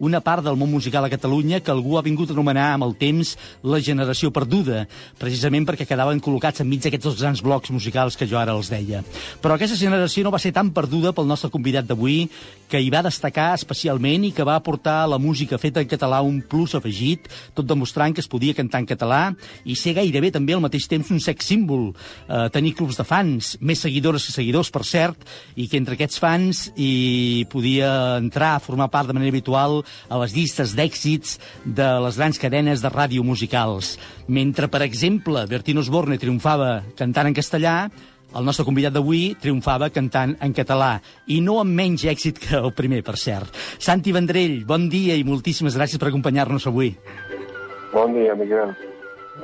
[0.00, 2.94] una part del món musical a Catalunya que algú ha vingut a anomenar amb el
[3.00, 4.86] temps la generació perduda,
[5.18, 9.02] precisament perquè quedaven col·locats enmig d'aquests dos grans blocs musicals que jo ara els deia.
[9.40, 12.28] Però aquesta generació no va ser tan perduda pel nostre convidat d'avui,
[12.70, 16.20] que hi va destacar especialment i que va aportar a la música feta en català
[16.22, 19.20] un plus afegit, tot demostrant que es podia cantar en català
[19.64, 21.90] i ser gairebé també al mateix temps un sex símbol,
[22.28, 25.26] eh, tenir clubs de fans, més seguidores que seguidors, per cert,
[25.56, 30.20] i que entre aquests fans hi podia entrar a formar part de manera habitual a
[30.22, 33.96] les llistes d'èxits de les grans cadenes de ràdio musicals.
[34.28, 37.76] Mentre, per exemple, Bertino Osborne triomfava cantant en castellà,
[38.30, 42.72] el nostre convidat d'avui triomfava cantant en català, i no amb menys èxit que el
[42.76, 43.56] primer, per cert.
[43.78, 46.94] Santi Vendrell, bon dia i moltíssimes gràcies per acompanyar-nos avui.
[47.90, 48.70] Bon dia, Miquel.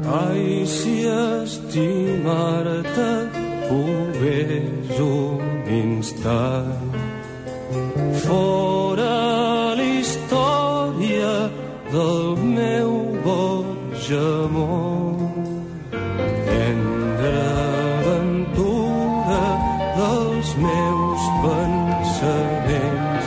[0.04, 3.08] Ai, si estimar-te
[3.66, 6.92] pogués un instant
[8.22, 9.45] fora
[11.92, 12.90] del meu
[13.24, 15.14] boig amor.
[16.48, 17.32] Tendre
[18.02, 19.44] aventura
[19.98, 23.26] dels meus pensaments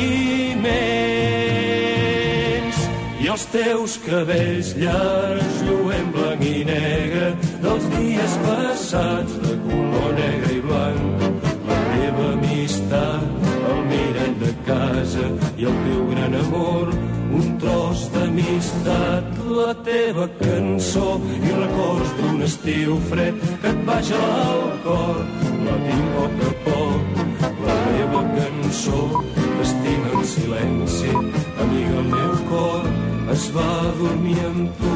[3.22, 7.28] I els teus cabells llargs lluent blanc i negre
[7.64, 10.45] dels dies passats de color negre
[15.66, 16.90] el teu gran amor
[17.38, 21.08] un tros d'amistat la teva cançó
[21.48, 25.18] i records d'un estiu fred que et va gelar el cor.
[25.66, 27.02] La tinc poc a poc
[27.68, 29.02] la meva cançó
[29.58, 31.12] t'estima en silenci
[31.66, 33.05] amiga el meu cor
[33.36, 33.68] es va
[34.00, 34.96] dormir amb tu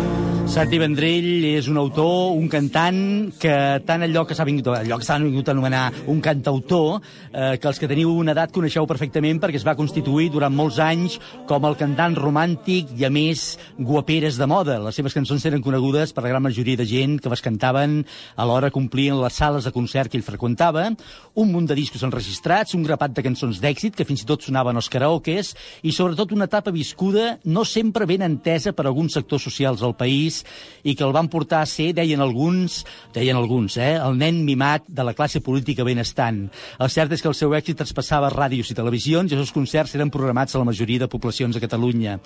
[0.49, 2.97] Santi Vendrell és un autor, un cantant,
[3.38, 3.52] que
[3.86, 7.67] tant allò que s'ha vingut, allò que s'ha vingut a anomenar un cantautor, eh, que
[7.69, 11.67] els que teniu una edat coneixeu perfectament perquè es va constituir durant molts anys com
[11.69, 14.80] el cantant romàntic i, a més, guaperes de moda.
[14.82, 17.99] Les seves cançons eren conegudes per la gran majoria de gent que les cantaven
[18.36, 20.88] a l'hora complien les sales de concert que ell freqüentava,
[21.36, 24.82] un munt de discos enregistrats, un grapat de cançons d'èxit que fins i tot sonaven
[24.82, 29.82] als karaokes i, sobretot, una etapa viscuda no sempre ben entesa per alguns sectors socials
[29.84, 30.44] del país
[30.84, 34.86] i que el van portar a ser, deien alguns, deien alguns, eh, el nen mimat
[34.88, 36.46] de la classe política benestant.
[36.80, 39.96] El cert és que el seu èxit traspassava ràdios i televisions i els seus concerts
[39.98, 42.20] eren programats a la majoria de poblacions de Catalunya.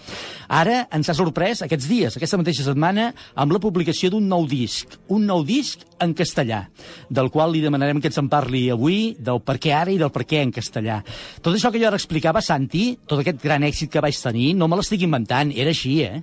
[0.47, 4.97] Ara ens ha sorprès aquests dies, aquesta mateixa setmana, amb la publicació d'un nou disc,
[5.07, 6.65] un nou disc en castellà,
[7.09, 10.11] del qual li demanarem que ens en parli avui, del per què ara i del
[10.13, 10.99] per què en castellà.
[11.41, 14.67] Tot això que jo ara explicava, Santi, tot aquest gran èxit que vaig tenir, no
[14.67, 16.21] me l'estic inventant, era així, eh?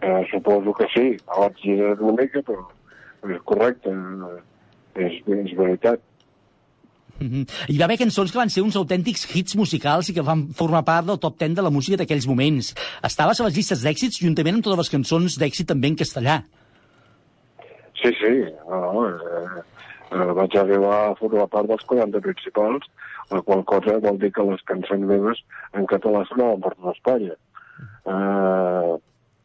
[0.00, 2.68] Eh, suposo que sí, abans era una mica, però
[3.26, 6.04] és correcte, eh, és, és veritat.
[7.18, 7.46] Mhm.
[7.68, 10.84] Hi va haver cançons que van ser uns autèntics hits musicals i que van formar
[10.86, 12.74] part del top 10 de la música d'aquells moments.
[13.02, 16.44] Estaves a les llistes d'èxits juntament amb totes les cançons d'èxit també en castellà.
[17.98, 18.32] Sí, sí,
[18.68, 19.62] no, no, eh,
[20.12, 22.86] eh, vaig arribar a formar part dels 40 principals,
[23.32, 25.42] la qual cosa vol dir que les cançons meves
[25.74, 27.34] en català sonaven per tot Espanya.
[28.08, 28.92] Eh,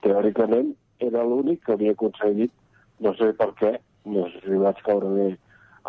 [0.05, 2.53] teòricament era l'únic que havia aconseguit,
[3.03, 3.73] no sé per què,
[4.05, 5.29] no sé si vaig caure bé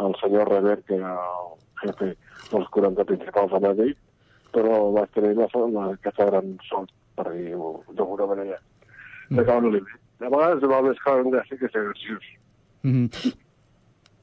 [0.02, 1.54] al senyor Rever, que era el
[1.84, 2.10] jefe
[2.50, 3.96] dels 40 principals a Madrid,
[4.54, 8.58] però vaig tenir la, la, aquesta gran sort, per dir-ho d'alguna manera,
[9.30, 10.00] de caure-li bé.
[10.22, 12.28] De vegades va més caure en gràcia que ser graciós.
[12.82, 13.34] Mm -hmm.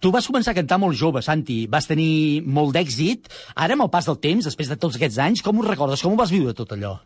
[0.01, 1.67] Tu vas començar a cantar molt jove, Santi.
[1.67, 3.27] Vas tenir molt d'èxit.
[3.53, 6.01] Ara, amb el pas del temps, després de tots aquests anys, com ho recordes?
[6.01, 6.99] Com ho vas viure, tot allò?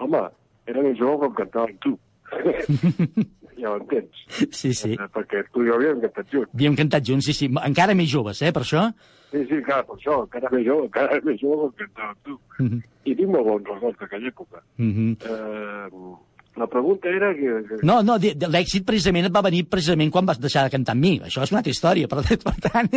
[0.00, 0.22] Home,
[0.70, 1.96] era més jove cantava amb tu.
[3.60, 4.24] ja ho entens.
[4.50, 4.94] Sí, sí.
[4.94, 6.52] Eh, Perquè tu i jo havíem cantat junts.
[6.54, 7.50] Havíem cantat junts, sí, sí.
[7.66, 8.86] Encara més joves, eh, per això?
[9.30, 12.38] Sí, sí, clar, per això, encara més jove, encara més jove cantava amb tu.
[12.58, 12.82] Mm -hmm.
[13.04, 14.62] I tinc molt bons records d'aquella època.
[14.76, 15.12] Mm -hmm.
[15.30, 16.16] Eh,
[16.56, 17.62] la pregunta era que...
[17.68, 17.76] que...
[17.86, 21.20] No, no, l'èxit precisament et va venir precisament quan vas deixar de cantar amb mi.
[21.20, 22.08] Això és una altra història.
[22.08, 22.88] Per, per tant,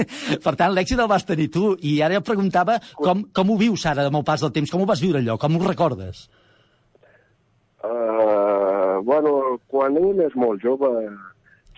[0.43, 1.77] per tant l'èxit el vas tenir tu.
[1.81, 4.71] I ara em preguntava com, com ho vius ara, amb el pas del temps?
[4.71, 5.37] Com ho vas viure allò?
[5.37, 6.29] Com ho recordes?
[9.03, 10.89] Bueno, quan un és molt jove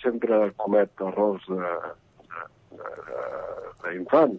[0.01, 1.45] sempre comet errors
[3.83, 4.35] d'infant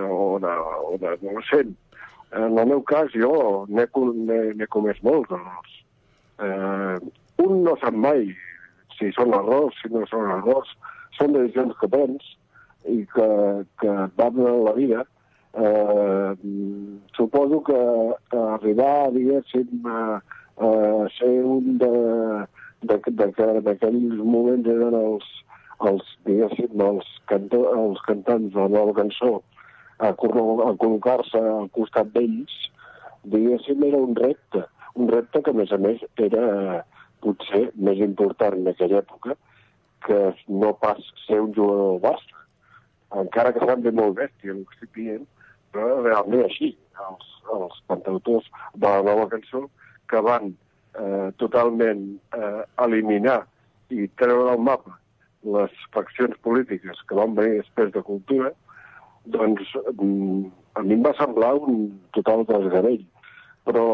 [0.00, 1.74] o d'adolescent.
[2.32, 5.72] En el meu cas, jo n'he co- n'he n'he comès molts errors.
[6.40, 6.96] Uh,
[7.44, 8.30] un no sap mai
[8.96, 10.70] si són errors, si no són errors.
[11.18, 12.24] Són decisions que prens
[12.88, 13.28] i que,
[13.82, 15.04] que et van la vida.
[15.52, 16.32] Uh,
[17.12, 17.76] suposo que,
[18.40, 20.22] arribar, diguéssim, a,
[20.58, 21.92] a ser un de,
[22.82, 25.30] de, de, que d'aquells moments eren els,
[25.88, 29.32] els diguéssim, els, canto, els cantants de nova cançó,
[29.98, 32.54] a, a col·locar-se al costat d'ells,
[33.24, 34.66] diguéssim, era un repte.
[34.98, 36.84] Un repte que, a més a més, era
[37.22, 39.36] potser més important en aquella època
[40.06, 42.40] que no pas ser un jugador del Barça.
[43.22, 45.28] Encara que sembli molt bèstia el que estic dient,
[45.72, 46.72] però realment així.
[47.06, 49.64] Els, els cantautors de la nova cançó
[50.10, 50.52] que van
[50.98, 52.04] eh, totalment
[52.36, 53.42] eh, eliminar
[53.92, 54.98] i treure del mapa
[55.42, 58.52] les faccions polítiques que van venir després de cultura,
[59.34, 60.44] doncs mm,
[60.78, 63.02] a mi em va semblar un total desgavell.
[63.66, 63.86] Però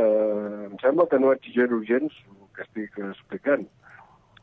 [0.00, 3.68] eh, em sembla que no exagero gens el que estic explicant.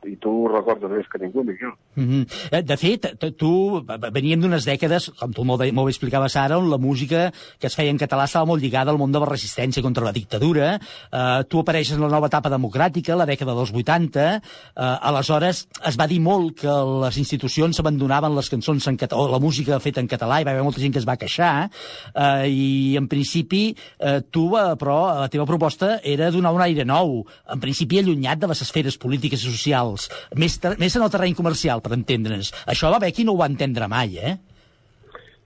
[0.08, 1.74] I tu ho recordes més que ningú, Miquel.
[1.96, 2.64] Mm -hmm.
[2.64, 3.06] De fet,
[3.38, 7.76] tu veníem d'unes dècades, com tu molt molt explicaves ara, on la música que es
[7.76, 10.80] feia en català estava molt lligada al món de la resistència contra la dictadura.
[11.12, 14.42] Uh, tu apareixes en la nova etapa democràtica, la dècada dels 80.
[14.76, 16.72] Uh, aleshores, es va dir molt que
[17.06, 20.52] les institucions abandonaven les cançons en català, o la música feta en català, i va
[20.52, 21.70] haver molta gent que es va queixar.
[22.16, 26.86] Uh, I, en principi, uh, tu, uh, però, la teva proposta era donar un aire
[26.88, 29.91] nou, en principi allunyat de les esferes polítiques i socials,
[30.38, 32.52] més, ter- més en el terreny comercial, per entendre'ns.
[32.72, 34.38] Això va haver qui no ho va entendre mai, eh?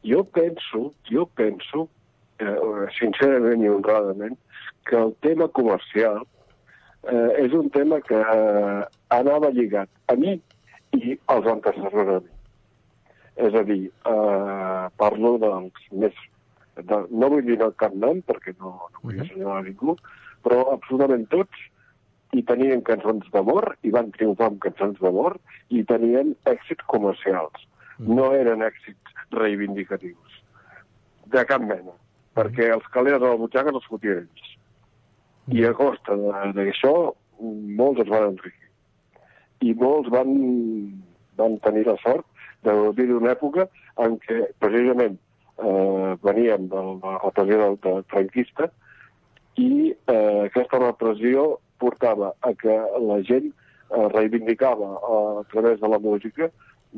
[0.05, 1.87] Jo penso, jo penso,
[2.39, 4.35] eh, sincerament i honradament,
[4.85, 6.21] que el tema comercial
[7.09, 8.83] eh, és un tema que eh,
[9.17, 10.35] anava lligat a mi
[10.93, 12.31] i als antecessors de mi.
[13.47, 16.13] És a dir, eh, parlo dels més...
[16.75, 19.93] De, no vull dir el cap nom, perquè no, no vull assenyalar ningú,
[20.43, 21.61] però absolutament tots
[22.35, 25.37] i tenien cançons d'amor, i van triomfar amb cançons d'amor,
[25.71, 27.67] i tenien èxits comercials.
[27.99, 30.41] No eren èxits reivindicatius.
[31.31, 31.93] De cap mena.
[32.35, 34.49] Perquè els calés de la butxaca els fotien ells.
[35.55, 38.69] I a costa de- d'això, molts es van enriquir.
[39.61, 40.33] I molts van,
[41.37, 42.25] van tenir la sort
[42.65, 43.69] de gaudir d'una època
[44.03, 45.15] en què, precisament,
[45.57, 48.67] eh, veníem de la repressió del, del franquista
[49.55, 52.75] i eh, aquesta repressió portava a que
[53.07, 56.49] la gent eh, reivindicava eh, a través de la música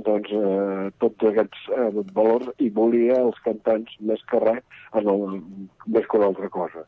[0.05, 4.63] doncs, eh, tots aquests eh, valors i volia els cantants més que res,
[4.97, 5.39] en el,
[5.87, 6.83] més que una altra cosa.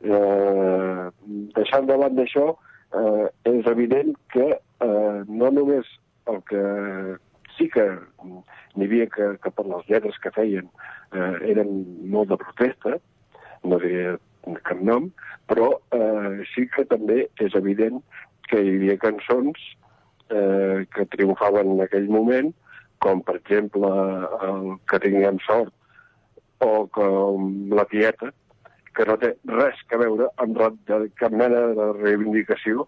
[0.00, 1.04] Eh,
[1.56, 2.48] deixant de banda això,
[2.96, 5.88] eh, és evident que eh, no només
[6.32, 6.62] el que
[7.56, 7.84] sí que
[8.76, 10.66] n'hi havia que, que per les lletres que feien
[11.12, 11.70] eh, eren
[12.12, 12.96] molt de protesta,
[13.64, 14.16] no diré
[14.66, 15.10] cap nom,
[15.50, 18.00] però eh, sí que també és evident
[18.50, 19.58] que hi havia cançons
[20.30, 22.52] eh, que triomfaven en aquell moment,
[23.02, 23.90] com per exemple
[24.46, 25.72] el que tinguem sort
[26.64, 28.30] o com la tieta,
[28.96, 30.56] que no té res que veure amb
[31.20, 32.86] cap mena de reivindicació,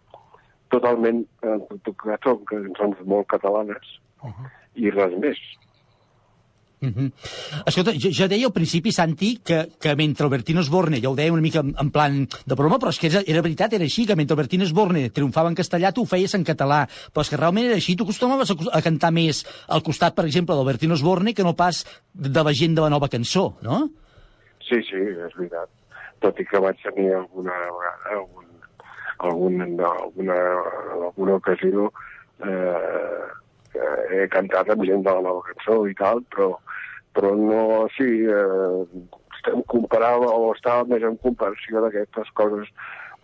[0.72, 3.98] totalment, eh, en tot cas, són cançons molt catalanes
[4.76, 5.40] i res més.
[6.80, 7.08] Uh.
[7.66, 11.32] Escolta, jo, jo deia al principi, Santi, que, que mentre Albertino Osborne, jo ho deia
[11.34, 14.06] una mica en, en plan de broma, però és que era, era veritat, era així,
[14.06, 17.40] que mentre Albertino Osborne triomfava en castellà, tu ho feies en català, però és que
[17.40, 21.34] realment era així, tu acostumaves a, a cantar més al costat, per exemple, d'Albertino Osborne
[21.34, 21.82] que no pas
[22.14, 23.88] de la gent de la nova cançó, no?
[24.68, 25.72] Sí, sí, és veritat.
[26.22, 28.46] Tot i que vaig tenir alguna vegada, algun,
[29.28, 30.38] algun, alguna,
[31.08, 31.90] alguna ocasió
[32.44, 33.26] eh,
[33.72, 36.52] que he cantat amb gent de la nova cançó i tal, però,
[37.16, 37.62] però no,
[37.96, 42.70] sí, eh, estem comparava o estava més en comparació d'aquestes coses.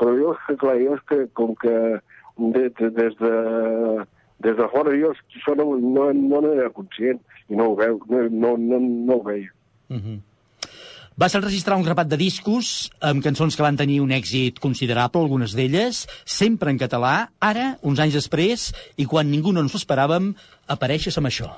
[0.00, 1.74] Però jo, clar, jo és que com que
[2.37, 3.35] de, de, des de
[4.44, 8.24] des de fora jo això no, no, no n'era conscient i no ho veu, no,
[8.28, 9.50] no, no, no ho veia.
[9.88, 10.18] Uh -huh.
[11.16, 15.53] Vas enregistrar un grapat de discos amb cançons que van tenir un èxit considerable, algunes
[15.55, 17.29] d'elles, sempre en català.
[17.38, 20.33] Ara, uns anys després, i quan ningú no ens ho esperàvem,
[20.66, 21.53] apareixes amb això.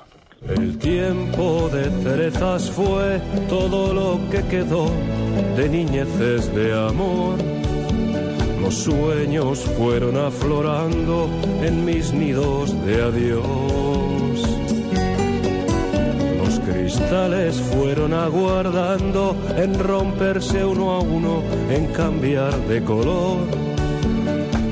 [0.45, 3.17] El tiempo de cerezas fue
[3.49, 4.85] todo lo que quedó
[5.55, 7.41] de niñeces de amor.
[8.61, 11.31] Los sueños fueron aflorando
[11.63, 14.16] en mis nidos de adiós.
[17.71, 23.37] Fueron aguardando en romperse uno a uno, en cambiar de color.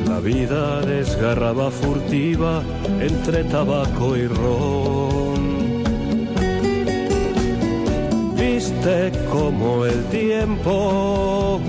[0.07, 2.61] La vida desgarraba furtiva
[2.99, 5.83] entre tabaco y ron.
[8.35, 11.59] Viste como el tiempo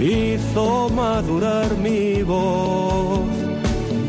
[0.00, 3.20] hizo madurar mi voz,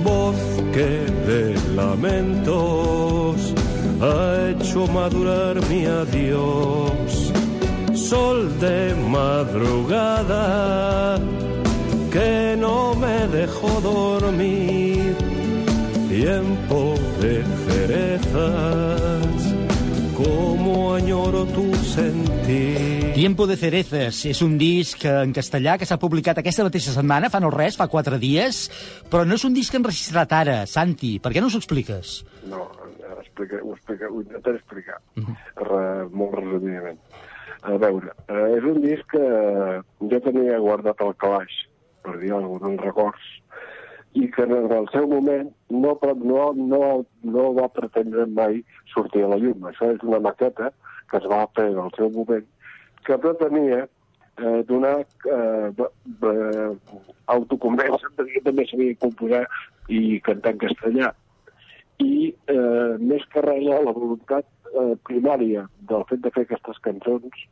[0.03, 0.35] voz
[0.73, 3.56] que de lamentos
[4.01, 7.31] ha hecho madurar mi adiós.
[7.93, 10.45] Sol de madrugada
[12.11, 15.15] que no me dejó dormir,
[16.09, 19.55] tiempo de cerezas,
[20.15, 23.13] como añoro tu sentir.
[23.13, 27.41] Tiempo de Cerezas és un disc en castellà que s'ha publicat aquesta mateixa setmana, fa
[27.41, 28.67] no res, fa quatre dies,
[29.09, 31.17] però no és un disc enregistrat ara, Santi.
[31.17, 32.19] Per què no us ho expliques?
[32.45, 32.67] No,
[33.37, 34.99] explica, ho, explica, ho intentaré explicar
[35.69, 36.99] re, molt resumidament.
[37.61, 39.27] A veure, eh, és un disc que
[40.11, 41.53] jo tenia guardat al calaix,
[42.03, 43.27] per dir alguna cosa, records,
[44.13, 48.63] i que en el seu moment no, no, no, no va pretendre mai
[48.93, 49.67] sortir a la llum.
[49.69, 50.71] Això és una maqueta
[51.11, 52.45] que es va fer en el seu moment,
[53.05, 55.85] que pretenia eh, donar eh,
[57.27, 59.45] autoconvença de que també sabia composar
[59.87, 61.13] i cantar en castellà
[62.03, 67.45] i eh, més que res la voluntat eh, primària del fet de fer aquestes cançons,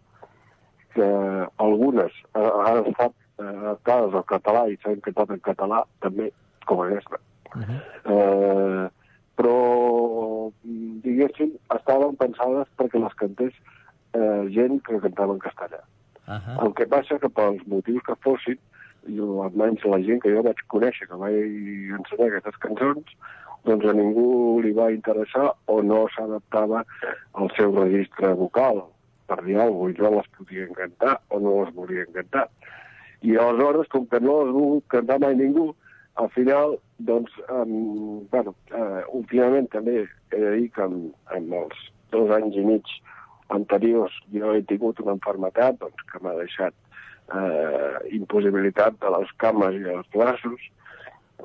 [0.95, 1.07] que
[1.63, 6.29] algunes eh, han estat eh, adaptades al català i s'han cantat en català, també,
[6.69, 7.19] com aquesta.
[8.11, 8.85] eh,
[9.35, 9.57] però,
[11.03, 13.57] diguéssim, estaven pensades perquè les cantés
[14.15, 15.81] eh, gent que cantava en castellà.
[16.25, 16.65] Uh -huh.
[16.65, 18.57] El que passa que pels motius que fossin,
[19.07, 21.35] jo, almenys la gent que jo vaig conèixer, que vaig
[21.99, 23.05] ensenyar aquestes cançons,
[23.67, 24.27] doncs a ningú
[24.63, 26.83] li va interessar o no s'adaptava
[27.33, 28.83] al seu registre vocal,
[29.29, 32.47] per dir alguna cosa, no les podien cantar o no les volien cantar.
[33.25, 35.71] I aleshores, com que no les volgut cantar mai ningú,
[36.15, 41.81] al final, doncs, um, bueno, uh, últimament també he de dir que amb, amb els
[42.13, 42.93] dos anys i mig
[43.53, 46.73] anteriors jo he tingut una enfermetat doncs, que m'ha deixat
[47.33, 50.69] eh, impossibilitat de les cames i els braços,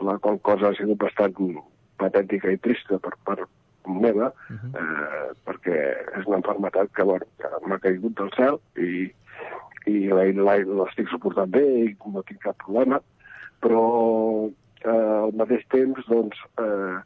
[0.01, 1.35] la qual cosa ha sigut bastant
[2.01, 3.49] patètica i trista per part
[3.91, 5.77] meva, eh, perquè
[6.21, 9.09] és una enfermetat que, bueno, que m'ha caigut del cel i,
[9.91, 13.01] i l'estic suportant bé i no tinc cap problema,
[13.65, 13.85] però
[14.85, 16.99] eh, al mateix temps doncs, eh,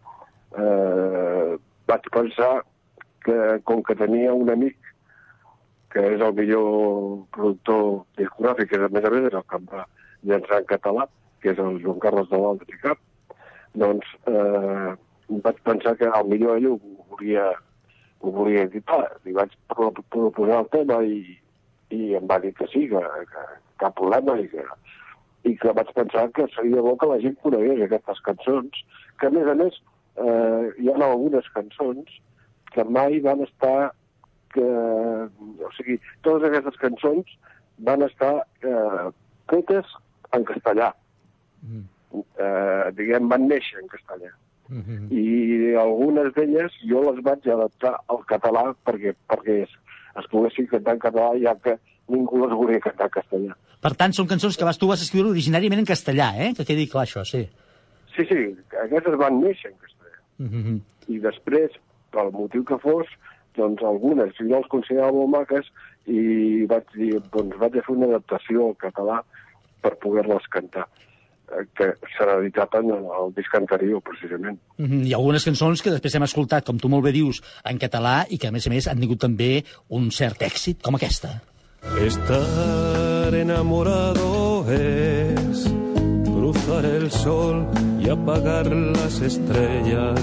[0.60, 1.56] eh,
[1.90, 2.52] vaig pensar
[3.24, 4.76] que com que tenia un amic
[5.94, 9.68] que és el millor productor discogràfic, que a més a més és el que em
[9.70, 9.84] va
[10.26, 11.06] llançar en català,
[11.40, 12.98] que és el Joan Carles de l'Altre Tricap,
[13.74, 14.90] doncs eh,
[15.44, 16.78] vaig pensar que el millor ell ho
[17.10, 17.50] volia,
[18.20, 19.02] ho volia editar.
[19.24, 21.38] Li vaig pro- proposar el tema i,
[21.90, 23.02] i em va dir que sí, que,
[23.32, 23.46] que
[23.82, 24.64] cap problema i que,
[25.44, 28.84] i que vaig pensar que seria bo que la gent conegués aquestes cançons,
[29.20, 29.80] que a més a més
[30.16, 32.20] eh, hi ha algunes cançons
[32.74, 33.92] que mai van estar
[34.54, 37.30] que, o sigui, totes aquestes cançons
[37.86, 39.08] van estar eh,
[39.50, 39.90] fetes
[40.32, 40.92] en castellà.
[42.14, 44.30] Eh, diguem, van néixer en castellà.
[45.12, 49.74] I algunes d'elles jo les vaig adaptar al català perquè, perquè es,
[50.20, 51.76] es poguessin cantar en català ja que
[52.08, 53.58] ningú les volia cantar en castellà.
[53.84, 56.52] Per tant, són cançons que vas, tu vas escriure originàriament en castellà, eh?
[56.56, 57.42] Que quedi clar això, sí.
[58.14, 58.40] Sí, sí,
[58.86, 60.18] aquestes van néixer en castellà.
[60.38, 60.80] Mm -hmm.
[61.12, 61.70] I després,
[62.10, 63.06] pel motiu que fos,
[63.56, 65.66] doncs algunes jo les considerava molt maques
[66.06, 69.22] i vaig dir, doncs vaig fer una adaptació al català
[69.82, 70.88] per poder-les cantar
[71.76, 74.58] que s'ha editat en el, el disc anterior, precisament.
[74.78, 75.06] Mm -hmm.
[75.06, 78.26] Hi ha algunes cançons que després hem escoltat, com tu molt bé dius, en català
[78.28, 81.40] i que, a més a més, han tingut també un cert èxit, com aquesta.
[82.00, 85.70] Estar enamorado es
[86.24, 87.66] cruzar el sol
[88.00, 90.20] y apagar las estrellas,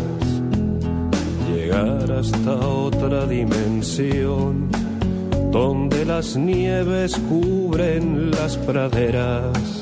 [1.48, 4.70] llegar hasta otra dimensión
[5.52, 9.82] donde las nieves cubren las praderas,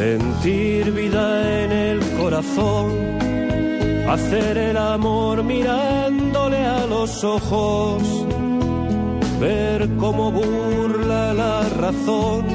[0.00, 2.86] sentir vida en el corazón,
[4.08, 8.02] hacer el amor mirándole a los ojos.
[9.38, 12.46] Ver cómo burla la razón.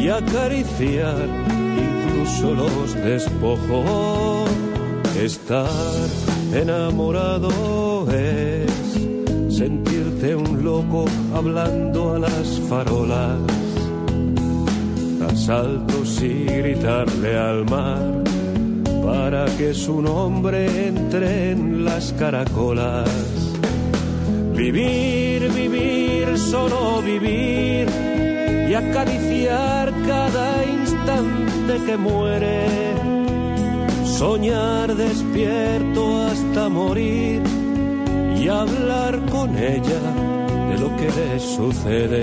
[0.00, 1.28] Y acariciar
[1.86, 4.50] incluso los despojos.
[5.30, 6.08] Estar
[6.52, 7.50] enamorado
[8.10, 8.72] es
[9.56, 11.04] sentirte un loco
[11.34, 13.38] hablando a las farolas,
[15.36, 18.24] saltos y gritarle al mar
[19.04, 23.08] para que su nombre entre en las caracolas.
[24.54, 27.86] Vivir, vivir, solo vivir
[28.68, 32.66] y acariciar cada instante que muere.
[34.04, 37.42] Soñar despierto hasta morir
[38.40, 40.00] y hablar con ella
[40.78, 41.10] lo que
[41.40, 42.22] sucede.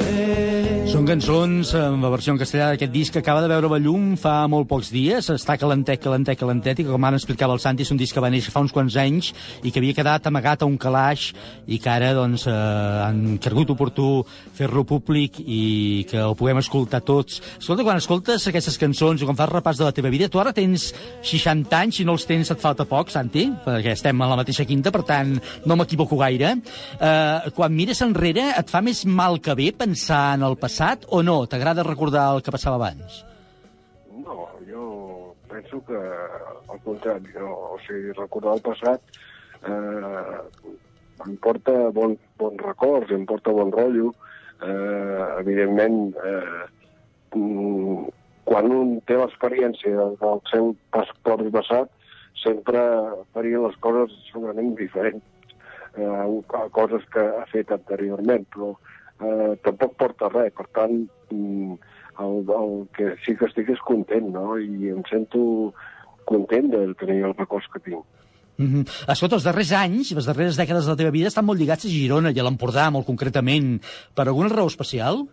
[0.94, 4.12] Són cançons amb la versió en castellà d'aquest disc que acaba de veure la llum
[4.20, 5.30] fa molt pocs dies.
[5.34, 8.30] Està calentet, calentet, calentet, i com ara explicava el Santi, és un disc que va
[8.30, 9.32] néixer fa uns quants anys
[9.64, 11.32] i que havia quedat amagat a un calaix
[11.66, 14.10] i que ara doncs, eh, han cregut oportú
[14.54, 17.42] fer-lo públic i que ho puguem escoltar tots.
[17.58, 20.54] Escolta, quan escoltes aquestes cançons i quan fas repàs de la teva vida, tu ara
[20.54, 20.92] tens
[21.24, 24.68] 60 anys, si no els tens et falta poc, Santi, perquè estem a la mateixa
[24.70, 26.54] quinta, per tant no m'equivoco gaire.
[27.00, 31.22] Eh, quan mires enrere, et fa més mal que bé pensar en el passat o
[31.26, 31.44] no?
[31.50, 33.22] T'agrada recordar el que passava abans?
[34.24, 37.52] No, jo penso que al contrari, no?
[37.76, 39.20] o sigui, recordar el passat
[39.68, 40.38] eh,
[41.26, 44.14] em porta bon, bons records, em porta bon rotllo.
[44.64, 46.66] Eh, evidentment, eh,
[47.36, 48.08] mm,
[48.48, 51.92] quan un té l'experiència del seu pas propi passat,
[52.44, 52.82] sempre
[53.36, 55.24] faria les coses segurament diferents
[55.98, 60.54] eh, coses que ha fet anteriorment, però eh, tampoc porta res.
[60.58, 61.78] Per tant, mm,
[62.24, 64.58] el, el que sí que estic és content, no?
[64.58, 65.74] I em sento
[66.30, 68.04] content de tenir els records que tinc.
[68.58, 69.12] Mm -hmm.
[69.12, 71.90] Escolta, els darrers anys, les darreres dècades de la teva vida estan molt lligats a
[71.90, 73.82] Girona i a l'Empordà, molt concretament.
[74.14, 75.28] Per alguna raó especial?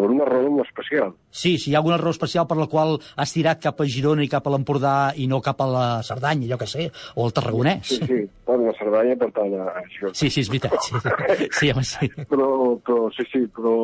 [0.00, 1.10] Per una raó molt especial.
[1.28, 4.24] Sí, si hi ha alguna raó especial per la qual has tirat cap a Girona
[4.24, 6.86] i cap a l'Empordà i no cap a la Cerdanya, jo que sé,
[7.16, 7.90] o al Tarragonès.
[7.90, 10.14] Sí, sí, bueno, la Cerdanya per tant a això.
[10.16, 10.78] Sí, sí, és veritat.
[10.88, 12.08] Sí, sí home, sí.
[12.30, 12.48] Però,
[12.86, 13.74] però, sí, sí, però,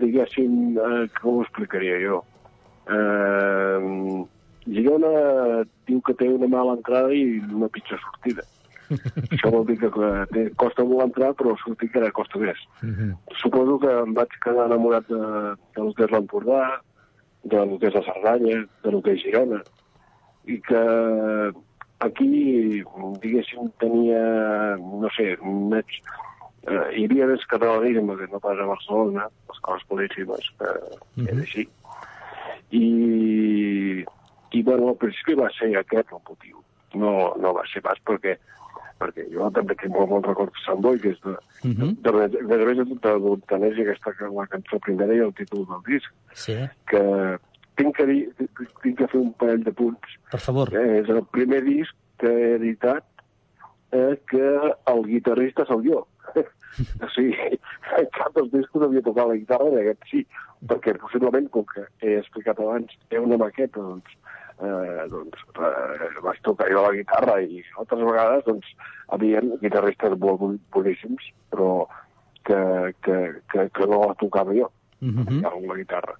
[0.00, 2.22] diguéssim, eh, com ho explicaria jo?
[2.88, 4.24] Eh,
[4.70, 5.12] Girona
[5.88, 8.48] diu que té una mala entrada i una pitjor sortida.
[8.90, 12.60] Això vol dir que eh, costa molt entrar, però sortir encara costa més.
[13.42, 15.24] Suposo que em vaig quedar enamorat de,
[15.76, 16.62] del que és l'Empordà,
[17.54, 19.60] del que és la Cerdanya, del que és Girona,
[20.50, 20.82] i que
[22.00, 22.30] aquí,
[23.22, 24.22] diguéssim, tenia,
[24.80, 25.98] no sé, més,
[26.66, 31.24] eh, hi havia més catalanisme que no pas a Barcelona, les coses polítiques, que mm
[31.24, 31.28] -hmm.
[31.32, 31.68] és així.
[32.70, 34.04] I,
[34.52, 36.62] i bueno, al principi va ser aquest el motiu.
[36.94, 38.36] No, no va ser pas perquè
[39.00, 41.96] perquè jo també tinc molt bon record de Sant Boi, que és de, Mm -hmm.
[42.04, 42.56] de, de, de, de,
[43.60, 47.38] de, i aquesta, la cançó primera i el títol del disc, Sí, que
[47.76, 48.32] tinc que, dir,
[48.82, 50.16] tinc que fer un parell de punts.
[50.30, 50.74] per favor.
[50.74, 53.04] Eh, és el primer disc que he editat
[53.92, 54.48] eh, que
[54.92, 56.06] el guitarrista sóc jo.
[57.04, 57.58] o sigui,
[57.98, 60.26] en cap dels discos havia tocat la guitarra, en aquest sí,
[60.66, 64.16] perquè possiblement, com que he explicat abans, té una maqueta, doncs,
[64.62, 68.66] eh, doncs eh, vaig tocar jo la guitarra i altres vegades doncs,
[69.08, 71.86] havia guitarristes molt bon- boníssims, però
[72.44, 73.18] que, que,
[73.52, 75.44] que, que no la tocava jo, Mm -hmm.
[75.48, 76.14] amb la guitarra.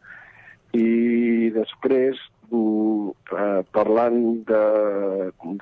[0.73, 2.17] I després,
[2.53, 4.65] eh, parlant de,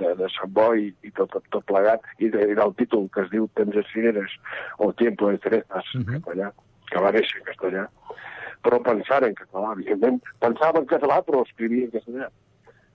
[0.01, 3.31] de, de Sant Boi i tot, tot plegat, i, de, i del títol que es
[3.31, 4.31] diu Temps de Cireres,
[4.79, 6.53] o Tiempo de Cerezas, en castellà,
[6.91, 7.89] que va néixer en castellà,
[8.63, 10.21] però pensant en català, evidentment.
[10.39, 12.31] Pensava en català, però escrivia en castellà.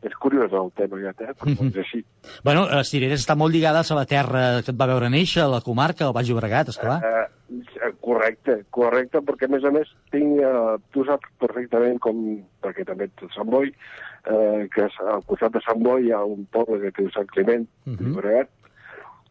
[0.03, 1.33] És curiós el tema aquest, eh?
[1.39, 1.67] Però Mhm.
[1.69, 2.05] és així.
[2.43, 5.47] Bueno, les cireres estan molt lligades a la terra que et va veure néixer, a
[5.47, 7.01] la comarca, al Baix Llobregat, esclar.
[7.03, 12.15] Eh, correcte, correcte, perquè a més a més tinc, eh, tu saps perfectament com,
[12.61, 14.81] perquè també ets Sant Boi, eh, que
[15.13, 17.95] al costat de Sant Boi hi ha un poble que diu Sant Climent, uh Mhm.
[17.97, 18.07] -huh.
[18.09, 18.49] Llobregat,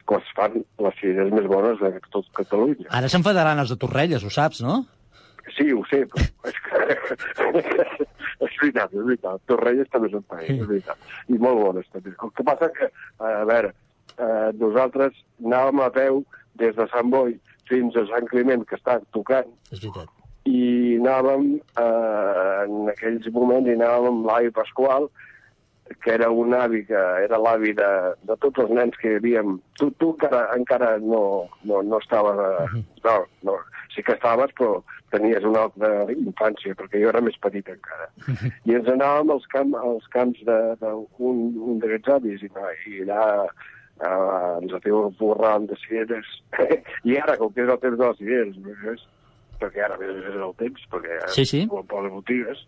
[0.08, 2.86] que es fan les cireres més bones de tot Catalunya.
[2.90, 4.86] Ara s'enfadaran els de Torrelles, ho saps, no?
[5.56, 6.80] Sí, ho sé, però és que...
[8.46, 9.40] és veritat, és veritat.
[9.50, 11.08] Torrelles també són païs, és veritat.
[11.28, 12.14] I molt bones, també.
[12.14, 12.88] El que passa que,
[13.20, 13.72] a veure,
[14.16, 16.22] eh, nosaltres anàvem a peu
[16.62, 17.36] des de Sant Boi
[17.70, 20.08] fins a Sant Climent, que està tocant, És veritat.
[20.48, 25.10] i anàvem, eh, en aquells moments, i anàvem amb l'avi Pasqual,
[26.02, 27.88] que era un avi que era l'avi de,
[28.24, 29.58] de tots els nens que hi havíem.
[29.76, 32.38] Tu, tu encara, encara no, no, no estaves...
[32.72, 33.56] eh, No, no,
[33.94, 34.80] sí que estaves, però
[35.12, 38.08] tenies una altra infància, perquè jo era més petit encara.
[38.68, 40.92] I ens anàvem als, camp, als camps d'un de,
[41.30, 42.52] un, un d'aquests avis, i,
[42.92, 46.36] i allà eh, ens atiborràvem de cireres.
[47.08, 49.08] I ara, com que és el temps de les cireres, no és?
[49.62, 51.60] perquè ara és és el temps, perquè Sí, sí.
[51.70, 52.64] poden poden botigues,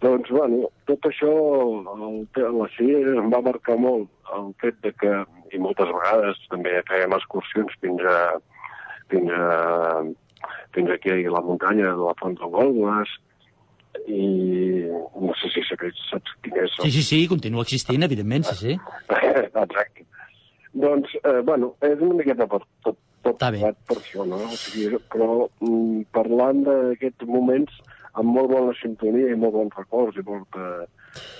[0.00, 1.30] doncs, bueno, tot això,
[1.94, 2.22] el,
[2.56, 5.12] la cireres em va marcar molt el fet de que,
[5.52, 8.16] i moltes vegades també fèiem excursions fins a,
[9.10, 10.04] fins a,
[10.76, 13.12] fins aquí a la muntanya de la Font de Golgues,
[14.06, 14.86] i
[15.20, 18.56] no sé si saps, saps quin és el Sí, sí, sí, continua existint, evidentment, sí,
[18.56, 18.78] sí.
[19.64, 20.06] Exacte.
[20.72, 23.72] Doncs, eh, bueno, és una miqueta per tot, tot Està bé.
[23.88, 24.38] per això, no?
[24.46, 27.80] O sigui, però mm, parlant d'aquests moments
[28.14, 30.68] amb molt bona sintonia i molt bons records i molta,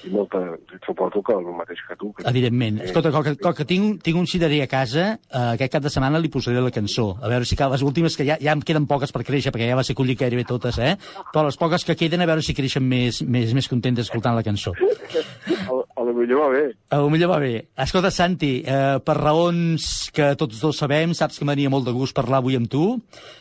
[0.05, 0.41] i molta...
[0.87, 2.11] Suposo que el mateix que tu.
[2.17, 2.25] Que...
[2.31, 2.81] Evidentment.
[2.87, 5.93] Escolta, com que, com que tinc, tinc un cirerer a casa, eh, aquest cap de
[5.93, 7.11] setmana li posaré la cançó.
[7.21, 9.69] A veure si cal, les últimes, que ja, ja em queden poques per créixer, perquè
[9.71, 10.95] ja va ser collit gairebé totes, eh?
[11.33, 14.47] Però les poques que queden, a veure si creixen més, més, més contentes escoltant la
[14.47, 14.75] cançó.
[14.75, 16.65] A, a lo millor va bé.
[16.91, 17.53] A lo millor va bé.
[17.85, 22.17] Escolta, Santi, eh, per raons que tots dos sabem, saps que m'ania molt de gust
[22.17, 22.97] parlar avui amb tu,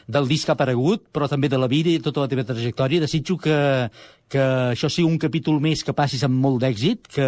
[0.09, 3.05] del disc que ha aparegut, però també de la vida i tota la teva trajectòria.
[3.05, 3.57] Desitjo que,
[4.29, 4.41] que
[4.75, 7.27] això sigui un capítol més que passis amb molt d'èxit, que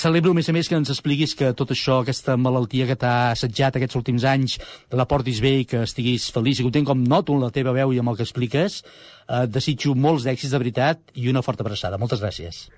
[0.00, 3.32] celebro, a més a més, que ens expliquis que tot això, aquesta malaltia que t'ha
[3.32, 4.58] assetjat aquests últims anys,
[4.94, 7.92] la portis bé i que estiguis feliç i content, com noto en la teva veu
[7.92, 8.82] i amb el que expliques.
[9.28, 11.98] Eh, desitjo molts d'èxits de veritat i una forta abraçada.
[11.98, 12.68] Moltes gràcies.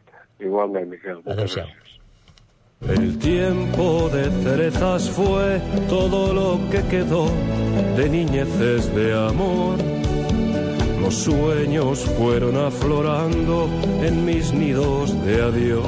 [0.40, 1.20] Igualment, Miquel.
[1.20, 1.86] moltes Adéu-siau.
[2.82, 7.26] El tiempo de cerezas fue todo lo que quedó
[7.96, 9.78] de niñeces de amor.
[11.06, 13.68] los sueños fueron aflorando
[14.02, 15.84] en mis nidos de adiós.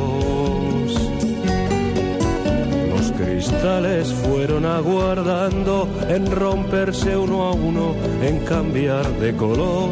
[2.88, 9.90] Los cristales fueron aguardando en romperse uno a uno, en cambiar de color.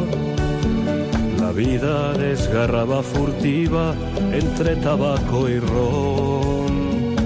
[1.40, 3.96] La vida desgarraba furtiva
[4.32, 7.16] entre tabaco y ron.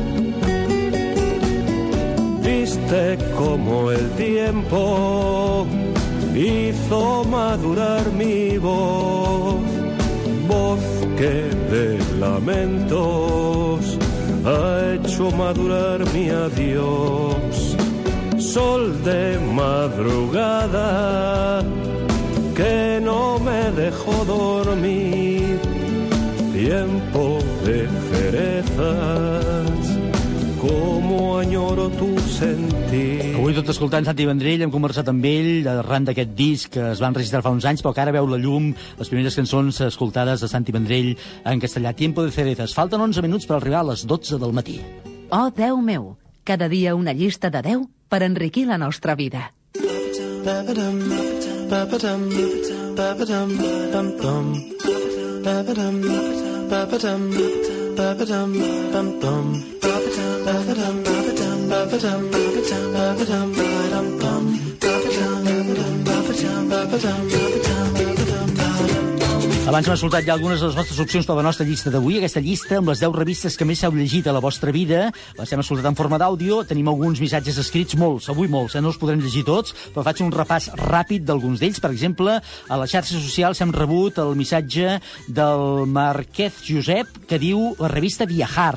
[2.42, 5.66] Viste como el tiempo
[6.35, 9.61] hizo madurar mi voz,
[10.49, 10.81] voz
[11.16, 13.97] que de lamentos
[14.45, 17.76] ha hecho madurar mi adiós.
[18.39, 21.62] Sol de madrugada
[22.57, 25.61] que no me dejó dormir,
[26.53, 29.89] tiempo de cerezas,
[30.71, 33.35] como añoro tu sentir.
[33.35, 37.11] Avui tot escoltant Santi Vendrell, hem conversat amb ell arran d'aquest disc que es va
[37.11, 40.51] enregistrar fa uns anys, però que ara veu la llum, les primeres cançons escoltades de
[40.51, 41.95] Santi Vendrell en castellà.
[41.99, 42.75] Tiempo de cerezas.
[42.77, 44.79] Falten 11 minuts per arribar a les 12 del matí.
[45.31, 46.16] Oh, Déu meu!
[46.45, 49.51] Cada dia una llista de 10 per enriquir la nostra vida.
[69.70, 72.16] Abans hem escoltat ja algunes de les vostres opcions a la nostra llista d'avui.
[72.18, 75.12] Aquesta llista amb les 10 revistes que més heu llegit a la vostra vida.
[75.38, 76.64] Les hem escoltat en forma d'àudio.
[76.66, 78.82] Tenim alguns missatges escrits, molts, avui molts, eh?
[78.82, 81.78] no els podrem llegir tots, però faig un repàs ràpid d'alguns d'ells.
[81.78, 87.70] Per exemple, a les xarxes socials hem rebut el missatge del Marquès Josep que diu
[87.78, 88.74] la revista Viajar.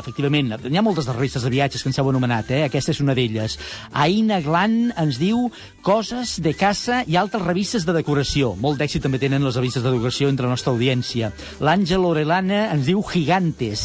[0.00, 2.62] Efectivament, n'hi ha moltes revistes de viatges que ens heu anomenat, eh?
[2.66, 3.56] aquesta és una d'elles.
[3.92, 5.48] Aina Glan ens diu
[5.86, 8.54] coses de casa i altres revistes de decoració.
[8.60, 11.30] Molt d'èxit també tenen les revistes de decoració entre la nostra audiència.
[11.62, 13.84] L'Àngel Orelana ens diu Gigantes.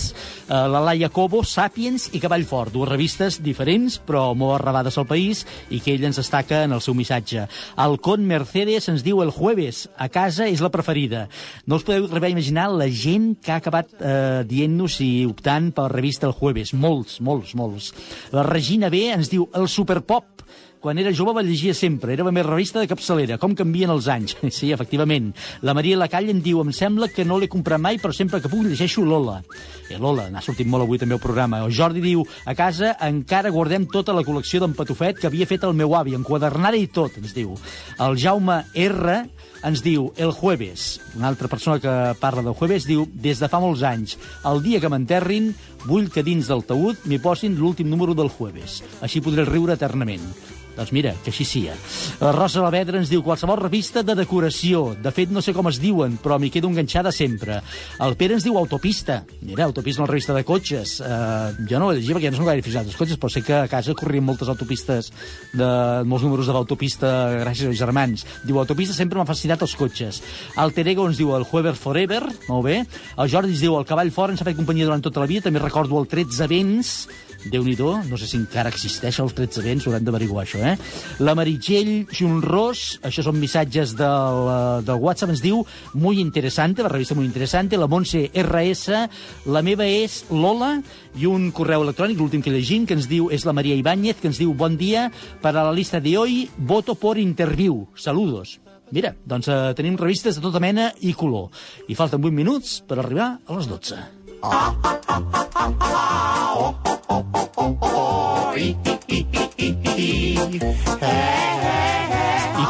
[0.50, 2.74] Uh, la Laia Cobo, Sapiens i Cavall Fort.
[2.74, 6.82] Dues revistes diferents, però molt arrabades al país i que ell ens destaca en el
[6.82, 7.46] seu missatge.
[7.78, 9.86] El Con Mercedes ens diu el jueves.
[9.98, 11.28] A casa és la preferida.
[11.68, 16.28] No us podeu imaginar la gent que ha acabat eh, dient-nos i optant per revista
[16.28, 16.74] el jueves.
[16.74, 17.94] Molts, molts, molts.
[18.32, 20.40] La Regina B ens diu el Superpop.
[20.80, 23.36] Quan era jove va llegia sempre, era la meva revista de capçalera.
[23.38, 24.38] Com canvien els anys.
[24.60, 25.34] Sí, efectivament.
[25.62, 28.48] La Maria Lacall em diu, em sembla que no l'he comprat mai, però sempre que
[28.52, 29.42] puc llegeixo Lola.
[29.90, 31.60] Eh, Lola, n'ha sortit molt avui també al programa.
[31.66, 35.68] El Jordi diu, a casa encara guardem tota la col·lecció d'en Patufet que havia fet
[35.68, 37.60] el meu avi, enquadernada i tot, ens diu.
[38.00, 39.20] El Jaume R
[39.66, 43.60] ens diu El Jueves, una altra persona que parla del Jueves, diu Des de fa
[43.64, 45.52] molts anys, el dia que m'enterrin,
[45.88, 48.82] vull que dins del taüt m'hi posin l'últim número del Jueves.
[49.02, 50.26] Així podré riure eternament.
[50.80, 51.74] Doncs mira, que així sia.
[52.22, 54.94] La Rosa Lavedra ens diu qualsevol revista de decoració.
[55.04, 57.58] De fet, no sé com es diuen, però m'hi quedo enganxada sempre.
[58.06, 59.24] El Pere ens diu Autopista.
[59.42, 61.00] Mira, Autopista, una revista de cotxes.
[61.04, 63.44] Uh, jo no la llegia perquè ja no som gaire fixat als cotxes, però sé
[63.44, 65.12] que a casa corrien moltes autopistes,
[65.52, 65.70] de,
[66.08, 68.24] molts números de l'autopista gràcies als germans.
[68.46, 70.22] Diu, Autopista sempre m'ha fascinat els cotxes.
[70.62, 72.84] Alter Ego ens diu el Weber Forever, molt bé.
[73.18, 75.48] El Jordi ens diu el Cavall Fort, ens ha fet companyia durant tota la vida.
[75.48, 76.94] També recordo el 13 vents,
[77.48, 80.76] déu nhi no sé si encara existeix el 13 vents, haurem d'averiguar això, eh?
[81.24, 86.90] La Meritxell Junros, això són missatges del, eh, del WhatsApp, ens diu muy interesante, la
[86.90, 89.08] revista muy interesante, la Montse RS,
[89.46, 90.82] la meva és Lola,
[91.16, 94.28] i un correu electrònic, l'últim que llegim, que ens diu, és la Maria Ibáñez, que
[94.28, 95.10] ens diu, bon dia,
[95.42, 98.60] per a la lista de hoy, voto por interview, saludos.
[98.96, 101.50] Mira, doncs eh, tenim revistes de tota mena i color.
[101.90, 104.19] I falten 8 minuts per arribar a les 12.
[104.40, 104.46] I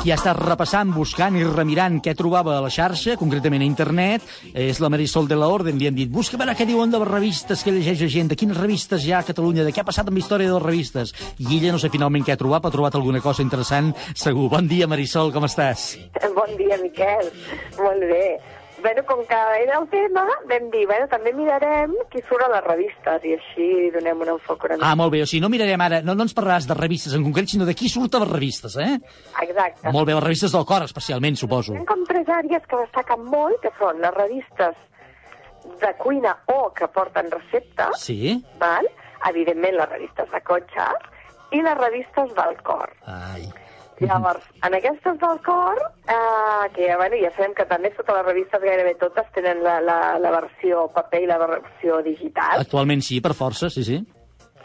[0.02, 4.26] qui ha estat repassant, buscant i remirant què trobava a la xarxa, concretament a internet,
[4.58, 5.78] és la Marisol de la Orden.
[5.78, 8.34] Li han dit, busca a veure què diuen de les revistes que llegeix la gent,
[8.34, 10.66] de quines revistes hi ha a Catalunya, de què ha passat amb història de les
[10.66, 11.14] revistes.
[11.38, 14.50] I ella no sé finalment què ha trobat, ha trobat alguna cosa interessant, segur.
[14.56, 16.00] Bon dia, Marisol, com estàs?
[16.34, 17.30] Bon dia, Miquel.
[17.78, 18.58] Molt bé.
[18.82, 22.64] Bueno, com que era el tema, vam dir, bueno, també mirarem qui surt a les
[22.64, 24.88] revistes i així donem un enfoc una mica.
[24.88, 27.26] Ah, molt bé, o sigui, no mirarem ara, no, no ens parlaràs de revistes en
[27.26, 28.94] concret, sinó de qui surt a les revistes, eh?
[29.44, 29.92] Exacte.
[29.92, 31.76] Molt bé, les revistes del cor, especialment, suposo.
[31.76, 34.80] Hi ha com tres àrees que destaquen molt, que són les revistes
[35.84, 38.38] de cuina o que porten receptes, Sí?
[38.60, 38.88] val?
[39.28, 41.10] evidentment les revistes de cotxes
[41.52, 42.94] i les revistes del cor.
[43.06, 43.50] Ai.
[44.00, 48.62] Llavors, en aquestes del cor, eh, que bueno, ja sabem que també totes les revistes,
[48.64, 52.64] gairebé totes, tenen la, la, la versió paper i la versió digital.
[52.64, 54.00] Actualment sí, per força, sí, sí.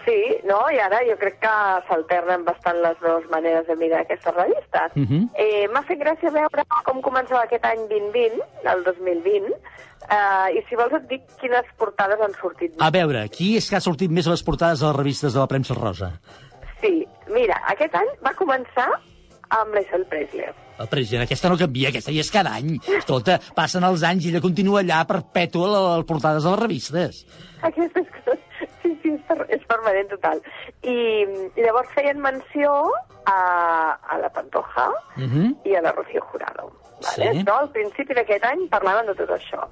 [0.04, 0.58] Sí, no?
[0.68, 1.52] I ara jo crec que
[1.88, 4.92] s'alternen bastant les dues maneres de mirar aquestes revistes.
[5.00, 5.30] Mhm.
[5.34, 8.42] eh, M'ha fet gràcia veure com començava aquest any 2020,
[8.74, 9.54] el 2020,
[10.10, 12.76] eh, i si vols et dic quines portades han sortit.
[12.78, 15.40] A veure, qui és que ha sortit més a les portades de les revistes de
[15.40, 16.12] la premsa rosa?
[16.82, 18.90] Sí, mira, aquest any va començar
[19.48, 20.52] amb l'Isabel Presley.
[20.78, 22.72] El president, aquesta no canvia, aquesta hi és cada any.
[22.98, 27.20] Escolta, passen els anys i ella continua allà perpètua a les portades de les revistes.
[27.62, 28.40] Aquestes coses,
[28.82, 30.40] sí, sí, és, per, és permanent total.
[30.82, 30.96] I,
[31.54, 32.72] i llavors feien menció
[33.24, 33.38] a,
[34.02, 35.54] a la Pantoja Mhm.
[35.64, 36.72] i a la Rocío Jurado.
[37.04, 37.30] Vale?
[37.34, 37.44] Sí.
[37.44, 39.62] Però al principi d'aquest any parlaven de tot això.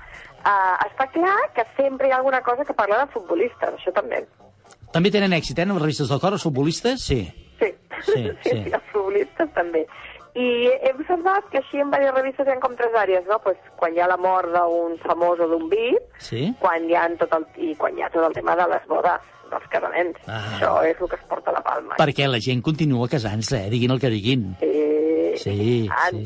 [0.42, 4.22] Uh, està clar que sempre hi ha alguna cosa que parla de futbolistes, això també.
[4.92, 7.00] També tenen èxit, eh, en les revistes del cor, els futbolistes?
[7.02, 7.22] Sí.
[7.62, 7.74] Sí,
[8.12, 8.72] Sí, sí, sí.
[8.72, 9.86] els futbolistes també.
[10.34, 10.46] I
[10.80, 13.36] he observat que així en diverses revistes hi ha com tres àrees, no?
[13.44, 16.46] Pues, quan hi ha la mort d'un famós o d'un VIP, Sí.
[16.62, 19.28] quan hi ha tot el, i quan hi ha tot el tema de les bodes,
[19.52, 20.16] dels casaments.
[20.26, 20.40] Ah.
[20.56, 21.98] Això és el que es porta a la palma.
[22.00, 23.70] Perquè la gent continua casant-se, eh?
[23.70, 24.46] diguin el que diguin.
[24.62, 24.70] Sí,
[25.40, 26.20] Sí, tant.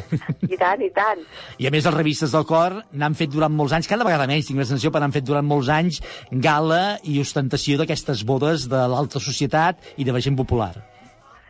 [0.52, 1.24] I tant, i tant.
[1.58, 4.48] I a més, les revistes del cor n'han fet durant molts anys, cada vegada menys,
[4.48, 6.00] tinc la sensació, però n'han fet durant molts anys
[6.30, 10.74] gala i ostentació d'aquestes bodes de l'alta societat i de la gent popular.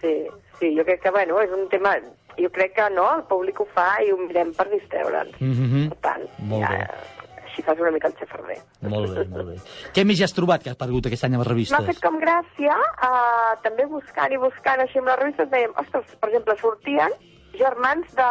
[0.01, 0.15] Sí,
[0.61, 1.97] sí, jo crec que, bueno, és un tema...
[2.39, 5.41] Jo crec que, no, el públic ho fa i ho mirem per distreure'ns.
[5.41, 5.89] Mm -hmm.
[5.91, 7.18] Per tant, Molt ja, bé.
[7.59, 8.57] Així fas una mica el xafarder.
[8.87, 9.57] Molt bé, molt bé.
[9.95, 11.87] Què més has trobat que ha aparegut aquest any a les M'ha revistes?
[11.91, 16.29] fet com gràcia, uh, també buscant i buscant així amb les revistes, dèiem, ostres, per
[16.31, 17.11] exemple, sortien
[17.59, 18.29] germans de,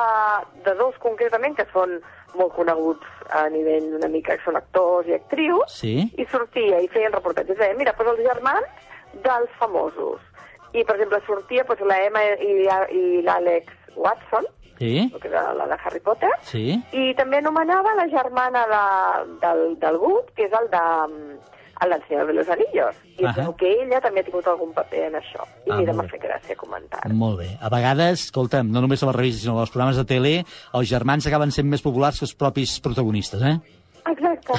[0.63, 1.97] de dos concretament, que són
[2.37, 3.05] molt coneguts
[3.35, 5.95] a nivell una mica, que són actors i actrius, Sí.
[6.15, 7.57] i sortia i feien reportatges.
[7.57, 8.87] Deien, mira, doncs els germans
[9.25, 10.21] dels famosos.
[10.73, 14.45] I, per exemple, sortia doncs, la Emma i, i l'Àlex Watson,
[14.77, 16.65] Sí, que era la de Harry Potter, sí.
[16.93, 18.81] i també anomenava la germana de,
[19.41, 21.37] del, del Good, que és el de mm,
[21.85, 22.95] el del Senyor de los Anillos.
[23.21, 25.43] I es veu que ella també ha tingut algun paper en això.
[25.67, 27.03] I Ah, mira, m'ha fet gràcia comentar.
[27.13, 27.49] Molt bé.
[27.61, 30.31] A vegades, escolta'm, no només a les revistes, sinó als programes de tele,
[30.73, 33.59] els germans acaben sent més populars que els propis protagonistes, eh?
[34.11, 34.53] Exacte,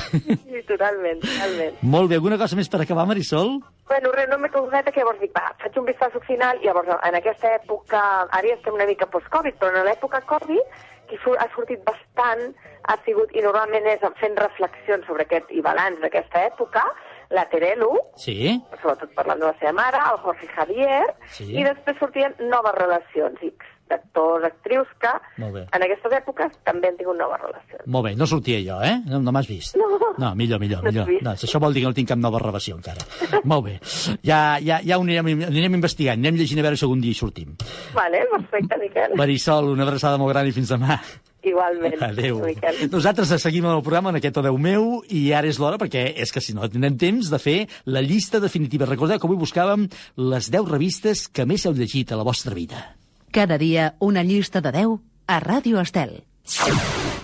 [0.44, 1.78] sí, totalment, totalment.
[1.82, 2.18] Molt bé.
[2.20, 3.58] Alguna cosa més per acabar, Marisol?
[3.88, 6.90] Bueno, res, no m'he concretat que llavors dic, va, faig un vistazo final, i llavors
[6.98, 11.46] en aquesta època, ara ja estem una mica post-Covid, però en l'època Covid, qui ha
[11.54, 12.50] sortit bastant
[12.88, 16.84] ha sigut, i normalment és fent reflexions sobre aquest i balanç d'aquesta època,
[17.30, 18.56] la Terelu, Sí.
[18.82, 21.48] sobretot parlant de la seva mare, el Jorge Javier, Sí.
[21.56, 27.18] i després sortien noves relacions, X, d'actors, actrius, que en aquestes èpoques també han tingut
[27.18, 27.86] noves relacions.
[27.86, 28.96] Molt bé, no sortia jo, eh?
[29.08, 29.78] No, no m'has vist.
[29.80, 29.88] No.
[30.18, 31.10] No, millor, millor, No millor.
[31.22, 33.04] No, això vol dir que no tinc cap nova relació encara.
[33.44, 33.78] Molt bé.
[34.26, 37.18] Ja, ja, ja ho anirem, anirem investigant, anem llegint a veure si algun dia hi
[37.18, 37.54] sortim.
[37.94, 39.16] Vale, perfecte, Miquel.
[39.18, 40.98] Marisol, una abraçada molt gran i fins demà.
[41.46, 42.40] Igualment, Adéu.
[42.42, 42.80] Miquel.
[42.90, 46.34] Nosaltres seguim amb el programa en aquest Odeu meu i ara és l'hora, perquè és
[46.34, 48.90] que si no tindrem temps de fer la llista definitiva.
[48.90, 49.86] Recordeu que avui buscàvem
[50.18, 52.97] les 10 revistes que més heu llegit a la vostra vida.
[53.30, 56.22] Cada dia una llista de 10 a Ràdio Estel.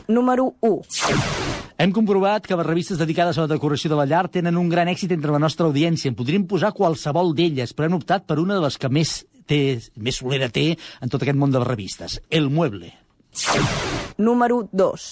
[0.06, 0.82] Número 1.
[1.78, 4.90] Hem comprovat que les revistes dedicades a la decoració de la llar tenen un gran
[4.92, 6.10] èxit entre la nostra audiència.
[6.12, 9.80] En podríem posar qualsevol d'elles, però hem optat per una de les que més té,
[9.96, 12.92] més solera té en tot aquest món de les revistes, El Mueble.
[14.18, 15.06] Número 2.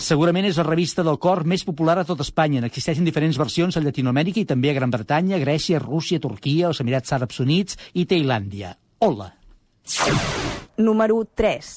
[0.00, 2.64] Segurament és la revista del cor més popular a tot Espanya.
[2.64, 7.12] N'existeixen diferents versions a Llatinoamèrica i també a Gran Bretanya, Grècia, Rússia, Turquia, els Emirats
[7.14, 8.74] Àrabs Units i Tailàndia.
[9.04, 9.36] Hola!
[10.80, 11.70] Número 3.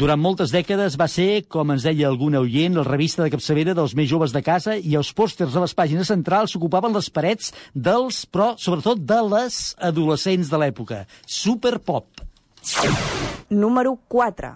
[0.00, 3.94] Durant moltes dècades va ser, com ens deia algun oient, la revista de capçalera dels
[3.98, 8.24] més joves de casa i els pòsters a les pàgines centrals s'ocupaven les parets dels,
[8.26, 11.04] però sobretot de les adolescents de l'època.
[11.26, 12.21] Superpop.
[13.52, 14.50] Número 4.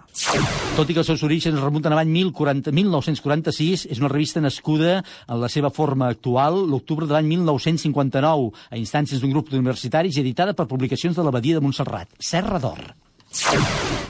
[0.77, 4.99] Tot i que els seus orígens remunten a l'any 1040 1946, és una revista nascuda
[4.99, 10.23] en la seva forma actual l'octubre de l'any 1959, a instàncies d'un grup d'universitaris i
[10.23, 12.81] editada per publicacions de l'Abadia de Montserrat, Serra d'Or.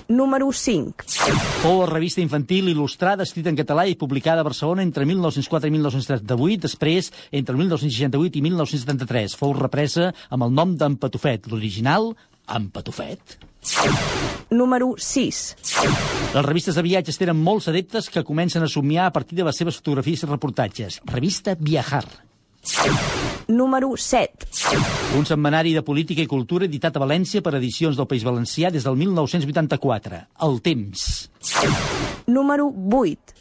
[0.08, 1.04] Número 5.
[1.64, 5.74] Fou la revista infantil il·lustrada, escrita en català i publicada a Barcelona entre 1904 i
[5.74, 9.36] 1938, després entre 1968 i 1973.
[9.36, 12.14] Fou represa amb el nom d'en Patufet, l'original,
[12.48, 13.40] en Patufet.
[14.50, 15.56] Número 6.
[16.34, 19.60] Les revistes de viatges tenen molts adeptes que comencen a somiar a partir de les
[19.60, 21.02] seves fotografies i reportatges.
[21.06, 22.06] Revista Viajar.
[23.48, 24.48] Número 7.
[25.18, 28.84] Un setmanari de política i cultura editat a València per edicions del País Valencià des
[28.84, 30.20] del 1984.
[30.44, 31.06] El temps.
[32.28, 33.38] Número 8.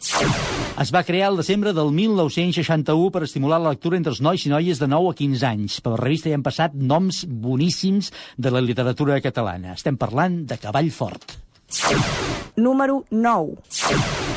[0.79, 4.53] Es va crear el desembre del 1961 per estimular la lectura entre els nois i
[4.53, 5.81] noies de 9 a 15 anys.
[5.81, 9.74] Per la revista hi han passat noms boníssims de la literatura catalana.
[9.74, 11.45] Estem parlant de Cavall Fort.
[12.57, 13.57] Número 9.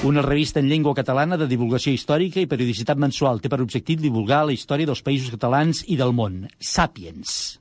[0.03, 3.39] Una revista en llengua catalana de divulgació històrica i periodicitat mensual.
[3.39, 6.41] Té per objectiu divulgar la història dels països catalans i del món.
[6.59, 7.59] Sàpiens.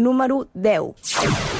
[0.00, 1.14] Número 10.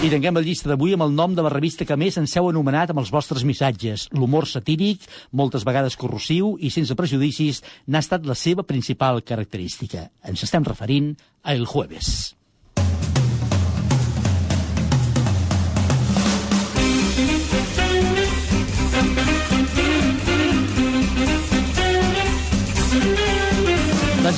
[0.07, 2.49] I tanquem la llista d'avui amb el nom de la revista que més ens heu
[2.49, 4.09] anomenat amb els vostres missatges.
[4.17, 10.09] L'humor satíric, moltes vegades corrosiu i sense prejudicis, n'ha estat la seva principal característica.
[10.25, 12.40] Ens estem referint a El Jueves.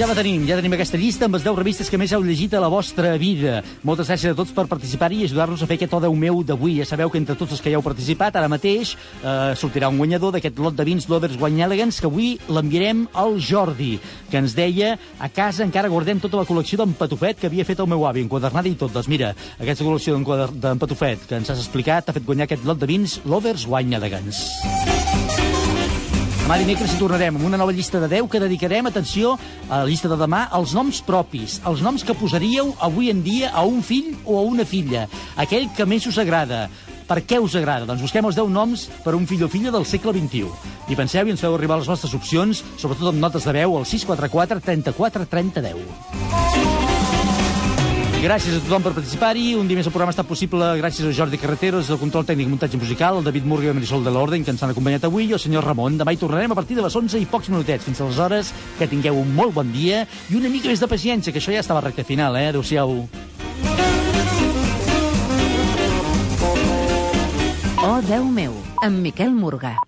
[0.02, 2.56] Ja la tenim, ja tenim aquesta llista amb les 10 revistes que més heu llegit
[2.56, 3.60] a la vostra vida.
[3.86, 6.80] Moltes gràcies a tots per participar-hi i ajudar-nos a fer aquest O Déu meu d'avui.
[6.80, 10.00] Ja sabeu que entre tots els que hi heu participat, ara mateix eh, sortirà un
[10.02, 13.92] guanyador d'aquest lot de vins Lovers Wine Elegance que avui l'enviarem al Jordi,
[14.32, 17.78] que ens deia a casa encara guardem tota la col·lecció d'en Patufet que havia fet
[17.78, 18.90] el meu avi, enquadernada i tot.
[18.96, 20.18] Doncs mira, aquesta col·lecció
[20.50, 24.02] d'en Patufet que ens has explicat t'ha fet guanyar aquest lot de vins Lovers Wine
[24.02, 25.61] Elegance.
[26.52, 29.30] Demà dimecres hi tornarem amb una nova llista de 10 que dedicarem, atenció,
[29.70, 33.54] a la llista de demà, als noms propis, els noms que posaríeu avui en dia
[33.56, 35.06] a un fill o a una filla,
[35.40, 36.66] aquell que més us agrada.
[37.08, 37.88] Per què us agrada?
[37.88, 40.52] Doncs busquem els 10 noms per a un fill o filla del segle XXI.
[40.92, 43.88] I penseu i ens feu arribar les vostres opcions, sobretot amb notes de veu, al
[43.88, 46.81] 644 34 30 10.
[48.22, 49.56] Gràcies a tothom per participar-hi.
[49.58, 52.78] Un dia més el programa estat possible gràcies a Jordi Carreteros, el control tècnic muntatge
[52.78, 55.34] musical, el David Murga i el Marisol de l'Orden, que ens han acompanyat avui, i
[55.34, 55.98] el senyor Ramon.
[55.98, 57.82] Demà hi tornarem a partir de les 11 i pocs minutets.
[57.82, 61.42] Fins aleshores, que tingueu un molt bon dia i una mica més de paciència, que
[61.42, 62.52] això ja estava a recte final, eh?
[62.54, 62.94] Adéu-siau.
[67.82, 68.54] Oh, Déu meu,
[68.86, 69.80] amb Miquel Morgà.